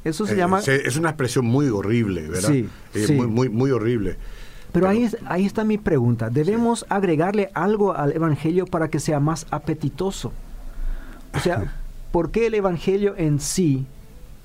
Eso 0.04 0.26
se 0.26 0.34
eh, 0.34 0.36
llama... 0.36 0.60
Es 0.60 0.96
una 0.96 1.10
expresión 1.10 1.44
muy 1.44 1.68
horrible, 1.68 2.28
¿verdad? 2.28 2.50
Sí, 2.50 2.68
eh, 2.94 3.12
Muy, 3.12 3.26
muy, 3.26 3.48
muy 3.48 3.70
horrible. 3.70 4.16
Pero, 4.72 4.88
ahí, 4.88 5.08
ahí 5.26 5.44
está 5.44 5.64
mi 5.64 5.78
pregunta. 5.78 6.30
¿Debemos 6.30 6.86
agregarle 6.88 7.50
algo 7.54 7.94
al 7.94 8.12
Evangelio 8.12 8.66
para 8.66 8.88
que 8.88 9.00
sea 9.00 9.20
más 9.20 9.46
apetitoso? 9.50 10.32
O 11.34 11.40
sea, 11.40 11.74
¿por 12.10 12.30
qué 12.30 12.46
el 12.46 12.54
Evangelio 12.54 13.14
en 13.16 13.38
sí 13.38 13.86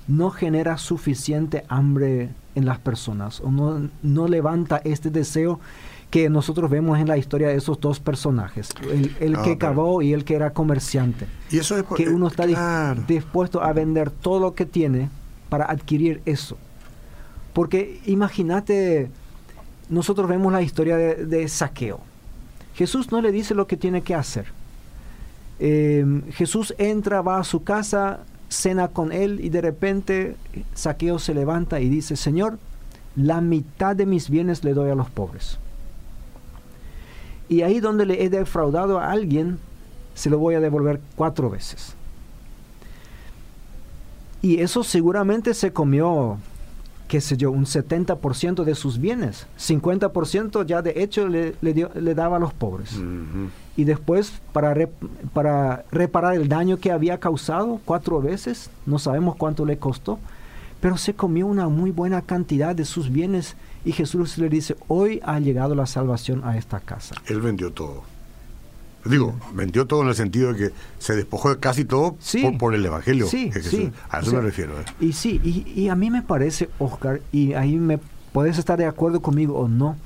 no 0.06 0.30
genera 0.30 0.78
suficiente 0.78 1.64
hambre 1.68 2.30
en 2.54 2.64
las 2.64 2.78
personas 2.78 3.40
o 3.40 3.50
no, 3.50 3.88
no 4.02 4.26
levanta 4.26 4.80
este 4.84 5.10
deseo 5.10 5.60
que 6.10 6.30
nosotros 6.30 6.70
vemos 6.70 6.98
en 6.98 7.06
la 7.06 7.18
historia 7.18 7.48
de 7.48 7.56
esos 7.56 7.78
dos 7.80 8.00
personajes, 8.00 8.70
el, 9.20 9.36
ah, 9.36 9.42
que 9.42 9.58
cavó 9.58 10.00
y 10.00 10.14
el 10.14 10.24
que 10.24 10.34
era 10.34 10.50
comerciante. 10.54 11.26
Y 11.50 11.58
eso 11.58 11.76
es 11.76 11.84
que 11.96 12.08
uno 12.08 12.28
está 12.28 12.46
dispuesto 13.06 13.62
a 13.62 13.72
vender 13.74 14.10
todo 14.10 14.40
lo 14.40 14.54
que 14.54 14.64
tiene 14.64 15.10
para 15.48 15.64
adquirir 15.66 16.22
eso. 16.24 16.56
Porque 17.52 18.00
imagínate, 18.06 19.10
nosotros 19.88 20.28
vemos 20.28 20.52
la 20.52 20.62
historia 20.62 20.96
de, 20.96 21.48
saqueo. 21.48 22.00
Jesús 22.74 23.10
no 23.10 23.20
le 23.20 23.32
dice 23.32 23.54
lo 23.54 23.66
que 23.66 23.76
tiene 23.76 24.02
que 24.02 24.14
hacer. 24.14 24.46
Em, 25.58 26.22
Jesús 26.30 26.74
entra, 26.78 27.20
va 27.22 27.40
a 27.40 27.44
su 27.44 27.64
casa, 27.64 28.20
cena 28.48 28.88
con 28.88 29.12
él 29.12 29.40
y 29.42 29.50
de 29.50 29.60
repente 29.60 30.36
Saqueo 30.74 31.18
se 31.18 31.34
levanta 31.34 31.80
y 31.80 31.88
dice, 31.88 32.16
Señor, 32.16 32.58
la 33.16 33.40
mitad 33.40 33.96
de 33.96 34.06
mis 34.06 34.30
bienes 34.30 34.64
le 34.64 34.74
doy 34.74 34.90
a 34.90 34.94
los 34.94 35.10
pobres. 35.10 35.58
Y 37.48 37.62
ahí 37.62 37.80
donde 37.80 38.06
le 38.06 38.22
he 38.22 38.30
defraudado 38.30 38.98
a 38.98 39.10
alguien, 39.10 39.58
se 40.14 40.30
lo 40.30 40.38
voy 40.38 40.54
a 40.54 40.60
devolver 40.60 41.00
cuatro 41.16 41.50
veces. 41.50 41.94
Y 44.40 44.60
eso 44.60 44.84
seguramente 44.84 45.52
se 45.54 45.72
comió, 45.72 46.38
qué 47.08 47.20
sé 47.20 47.36
yo, 47.36 47.50
un 47.50 47.64
70% 47.64 48.64
de 48.64 48.74
sus 48.74 48.98
bienes. 48.98 49.46
50% 49.58 50.64
ya 50.64 50.82
de 50.82 51.02
hecho 51.02 51.26
le, 51.28 51.54
le, 51.60 52.14
daba 52.14 52.36
a 52.36 52.40
los 52.40 52.52
pobres. 52.52 52.96
Y 53.76 53.84
después, 53.84 54.32
para, 54.52 54.74
para 55.32 55.84
reparar 55.90 56.34
el 56.34 56.48
daño 56.48 56.78
que 56.78 56.92
había 56.92 57.18
causado 57.18 57.80
cuatro 57.84 58.20
veces, 58.20 58.70
no 58.86 58.98
sabemos 58.98 59.36
cuánto 59.36 59.64
le 59.64 59.78
costó, 59.78 60.18
pero 60.80 60.96
se 60.96 61.14
comió 61.14 61.46
una 61.46 61.68
muy 61.68 61.90
buena 61.90 62.22
cantidad 62.22 62.74
de 62.74 62.84
sus 62.84 63.10
bienes. 63.10 63.56
Y 63.84 63.92
Jesús 63.92 64.38
le 64.38 64.48
dice, 64.48 64.76
hoy 64.86 65.20
ha 65.24 65.40
llegado 65.40 65.74
la 65.74 65.86
salvación 65.86 66.42
a 66.44 66.56
esta 66.56 66.80
casa. 66.80 67.14
Él 67.26 67.40
vendió 67.40 67.72
todo. 67.72 68.02
Digo, 69.04 69.34
vendió 69.54 69.86
todo 69.86 70.02
en 70.02 70.08
el 70.08 70.14
sentido 70.14 70.52
de 70.52 70.58
que 70.58 70.74
se 70.98 71.14
despojó 71.14 71.50
de 71.50 71.60
casi 71.60 71.84
todo 71.84 72.16
por, 72.58 72.74
el 72.74 72.84
Evangelio. 72.84 73.26
Sí, 73.26 73.50
sí. 73.62 73.90
A 74.10 74.20
eso 74.20 74.32
me 74.32 74.40
refiero. 74.40 74.78
¿eh? 74.80 74.84
Y 75.00 75.12
sí, 75.12 75.40
y, 75.42 75.88
a 75.88 75.94
mí 75.94 76.10
me 76.10 76.22
parece, 76.22 76.68
Oscar, 76.78 77.20
y 77.32 77.54
ahí 77.54 77.76
me 77.76 77.98
puedes 78.32 78.58
estar 78.58 78.78
de 78.78 78.86
acuerdo 78.86 79.20
conmigo 79.20 79.58
o 79.58 79.68
no, 79.68 79.96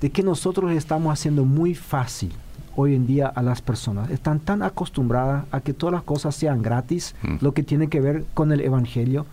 de 0.00 0.10
que 0.10 0.22
nosotros 0.22 0.72
estamos 0.72 1.12
haciendo 1.12 1.44
muy 1.44 1.74
fácil 1.74 2.32
hoy 2.76 2.94
en 2.94 3.06
día 3.06 3.26
a 3.26 3.42
las 3.42 3.62
personas. 3.62 4.10
Están 4.10 4.40
tan 4.40 4.62
acostumbradas 4.62 5.44
a 5.50 5.60
que 5.60 5.72
todas 5.72 5.92
las 5.92 6.02
cosas 6.02 6.34
sean 6.34 6.62
gratis, 6.62 7.14
mm. 7.22 7.36
lo 7.40 7.52
que 7.52 7.62
tiene 7.62 7.88
que 7.88 8.00
ver 8.00 8.24
con 8.34 8.52
el 8.52 8.60
Evangelio, 8.60 9.26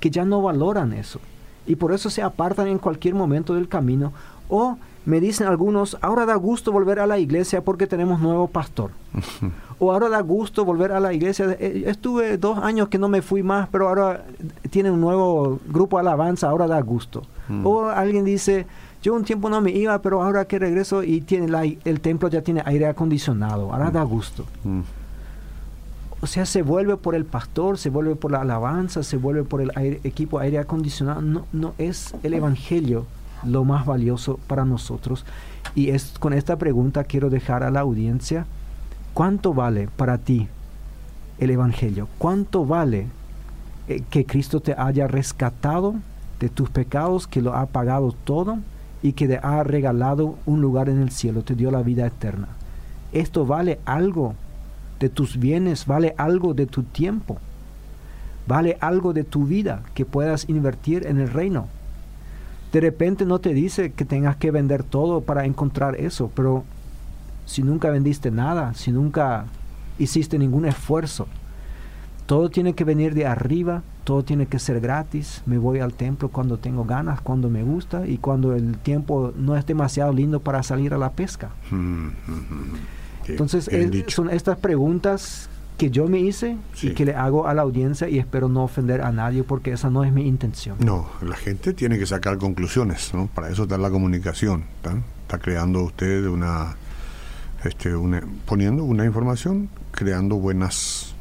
que 0.00 0.10
ya 0.10 0.24
no 0.24 0.42
valoran 0.42 0.92
eso. 0.92 1.20
Y 1.66 1.76
por 1.76 1.92
eso 1.92 2.10
se 2.10 2.22
apartan 2.22 2.68
en 2.68 2.78
cualquier 2.78 3.14
momento 3.14 3.54
del 3.54 3.68
camino 3.68 4.12
o 4.48 4.78
me 5.06 5.20
dicen 5.20 5.46
algunos, 5.46 5.96
ahora 6.02 6.26
da 6.26 6.34
gusto 6.34 6.72
volver 6.72 6.98
a 6.98 7.06
la 7.06 7.18
iglesia 7.18 7.62
porque 7.62 7.86
tenemos 7.86 8.20
nuevo 8.20 8.48
pastor. 8.48 8.90
o 9.78 9.92
ahora 9.92 10.08
da 10.08 10.20
gusto 10.20 10.64
volver 10.64 10.92
a 10.92 11.00
la 11.00 11.12
iglesia. 11.12 11.56
Eh, 11.58 11.84
estuve 11.86 12.36
dos 12.36 12.58
años 12.58 12.88
que 12.88 12.98
no 12.98 13.08
me 13.08 13.22
fui 13.22 13.42
más, 13.42 13.68
pero 13.70 13.88
ahora 13.88 14.24
tiene 14.68 14.90
un 14.90 15.00
nuevo 15.00 15.58
grupo 15.68 15.96
de 15.96 16.02
alabanza, 16.02 16.48
ahora 16.48 16.66
da 16.66 16.80
gusto. 16.80 17.22
Mm. 17.48 17.66
O 17.66 17.88
alguien 17.88 18.24
dice, 18.24 18.66
yo 19.02 19.14
un 19.14 19.24
tiempo 19.24 19.48
no 19.48 19.60
me 19.60 19.70
iba, 19.70 20.00
pero 20.02 20.22
ahora 20.22 20.44
que 20.44 20.58
regreso 20.58 21.02
y 21.02 21.22
tiene 21.22 21.78
el 21.84 22.00
templo 22.00 22.28
ya 22.28 22.42
tiene 22.42 22.62
aire 22.66 22.86
acondicionado, 22.86 23.72
ahora 23.72 23.90
da 23.90 24.02
gusto. 24.02 24.44
Mm. 24.64 24.80
O 26.22 26.26
sea, 26.26 26.44
se 26.44 26.60
vuelve 26.60 26.98
por 26.98 27.14
el 27.14 27.24
pastor, 27.24 27.78
se 27.78 27.88
vuelve 27.88 28.14
por 28.14 28.30
la 28.30 28.42
alabanza, 28.42 29.02
se 29.02 29.16
vuelve 29.16 29.42
por 29.42 29.62
el 29.62 29.72
equipo 30.04 30.38
aire 30.38 30.58
acondicionado. 30.58 31.22
No, 31.22 31.46
no 31.52 31.72
es 31.78 32.14
el 32.22 32.34
evangelio 32.34 33.06
lo 33.44 33.64
más 33.64 33.86
valioso 33.86 34.38
para 34.46 34.64
nosotros. 34.64 35.24
Y 35.74 35.90
es 35.90 36.14
con 36.18 36.32
esta 36.32 36.56
pregunta 36.56 37.04
quiero 37.04 37.30
dejar 37.30 37.62
a 37.62 37.70
la 37.70 37.80
audiencia, 37.80 38.46
¿cuánto 39.14 39.54
vale 39.54 39.88
para 39.96 40.18
ti 40.18 40.48
el 41.38 41.50
Evangelio? 41.50 42.08
¿Cuánto 42.18 42.66
vale 42.66 43.06
eh, 43.88 44.02
que 44.10 44.24
Cristo 44.26 44.60
te 44.60 44.74
haya 44.76 45.06
rescatado 45.06 45.94
de 46.38 46.48
tus 46.48 46.70
pecados, 46.70 47.26
que 47.26 47.42
lo 47.42 47.54
ha 47.54 47.66
pagado 47.66 48.14
todo 48.24 48.58
y 49.02 49.12
que 49.12 49.28
te 49.28 49.38
ha 49.38 49.62
regalado 49.62 50.36
un 50.46 50.60
lugar 50.60 50.88
en 50.88 51.00
el 51.00 51.10
cielo, 51.10 51.42
te 51.42 51.54
dio 51.54 51.70
la 51.70 51.82
vida 51.82 52.06
eterna? 52.06 52.48
¿Esto 53.12 53.46
vale 53.46 53.80
algo 53.84 54.34
de 55.00 55.08
tus 55.08 55.38
bienes? 55.38 55.86
¿Vale 55.86 56.14
algo 56.16 56.54
de 56.54 56.66
tu 56.66 56.82
tiempo? 56.82 57.38
¿Vale 58.46 58.76
algo 58.80 59.12
de 59.12 59.24
tu 59.24 59.46
vida 59.46 59.82
que 59.94 60.04
puedas 60.04 60.48
invertir 60.48 61.06
en 61.06 61.18
el 61.18 61.30
reino? 61.30 61.68
De 62.72 62.80
repente 62.80 63.24
no 63.24 63.40
te 63.40 63.52
dice 63.52 63.92
que 63.92 64.04
tengas 64.04 64.36
que 64.36 64.50
vender 64.50 64.84
todo 64.84 65.22
para 65.22 65.44
encontrar 65.44 65.96
eso, 65.96 66.30
pero 66.34 66.64
si 67.46 67.62
nunca 67.62 67.90
vendiste 67.90 68.30
nada, 68.30 68.74
si 68.74 68.92
nunca 68.92 69.46
hiciste 69.98 70.38
ningún 70.38 70.66
esfuerzo, 70.66 71.26
todo 72.26 72.48
tiene 72.48 72.74
que 72.74 72.84
venir 72.84 73.14
de 73.14 73.26
arriba, 73.26 73.82
todo 74.04 74.22
tiene 74.22 74.46
que 74.46 74.60
ser 74.60 74.80
gratis. 74.80 75.42
Me 75.46 75.58
voy 75.58 75.80
al 75.80 75.94
templo 75.94 76.28
cuando 76.28 76.58
tengo 76.58 76.84
ganas, 76.84 77.20
cuando 77.20 77.50
me 77.50 77.64
gusta 77.64 78.06
y 78.06 78.18
cuando 78.18 78.54
el 78.54 78.78
tiempo 78.78 79.32
no 79.36 79.56
es 79.56 79.66
demasiado 79.66 80.12
lindo 80.12 80.38
para 80.38 80.62
salir 80.62 80.94
a 80.94 80.98
la 80.98 81.10
pesca. 81.10 81.50
Mm, 81.72 81.76
mm, 81.76 82.10
mm, 82.28 82.76
Entonces, 83.26 83.68
son 84.06 84.30
estas 84.30 84.58
preguntas 84.58 85.48
que 85.80 85.90
yo 85.90 86.06
me 86.08 86.18
hice 86.18 86.58
y 86.82 86.90
que 86.90 87.06
le 87.06 87.14
hago 87.14 87.46
a 87.46 87.54
la 87.54 87.62
audiencia 87.62 88.06
y 88.06 88.18
espero 88.18 88.50
no 88.50 88.64
ofender 88.64 89.00
a 89.00 89.12
nadie 89.12 89.44
porque 89.44 89.72
esa 89.72 89.88
no 89.88 90.04
es 90.04 90.12
mi 90.12 90.28
intención. 90.28 90.76
No, 90.78 91.08
la 91.22 91.36
gente 91.36 91.72
tiene 91.72 91.98
que 91.98 92.04
sacar 92.04 92.36
conclusiones, 92.36 93.14
¿no? 93.14 93.28
Para 93.28 93.48
eso 93.48 93.62
está 93.62 93.78
la 93.78 93.88
comunicación, 93.88 94.64
está, 94.76 95.38
creando 95.38 95.82
usted 95.84 96.26
una, 96.26 96.76
este, 97.64 97.96
una, 97.96 98.22
poniendo 98.44 98.84
una 98.84 99.06
información, 99.06 99.70
creando 99.90 100.36
buenas 100.36 101.14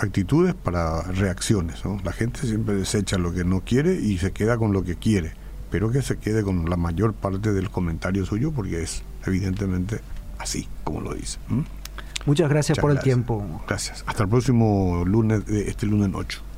actitudes 0.00 0.54
para 0.54 1.02
reacciones, 1.02 1.84
¿no? 1.84 2.00
La 2.02 2.12
gente 2.12 2.46
siempre 2.46 2.74
desecha 2.74 3.18
lo 3.18 3.34
que 3.34 3.44
no 3.44 3.60
quiere 3.60 3.92
y 3.92 4.16
se 4.16 4.32
queda 4.32 4.56
con 4.56 4.72
lo 4.72 4.84
que 4.84 4.96
quiere, 4.96 5.34
pero 5.70 5.90
que 5.90 6.00
se 6.00 6.16
quede 6.16 6.42
con 6.42 6.70
la 6.70 6.78
mayor 6.78 7.12
parte 7.12 7.52
del 7.52 7.68
comentario 7.68 8.24
suyo 8.24 8.52
porque 8.52 8.84
es 8.84 9.02
evidentemente 9.26 10.00
así 10.38 10.66
como 10.82 11.02
lo 11.02 11.12
dice. 11.12 11.38
Muchas 12.26 12.48
gracias 12.48 12.78
por 12.78 12.90
el 12.90 13.00
tiempo. 13.00 13.62
Gracias. 13.66 14.04
Hasta 14.06 14.24
el 14.24 14.28
próximo 14.28 15.04
lunes, 15.04 15.42
este 15.48 15.86
lunes 15.86 16.10
8. 16.14 16.51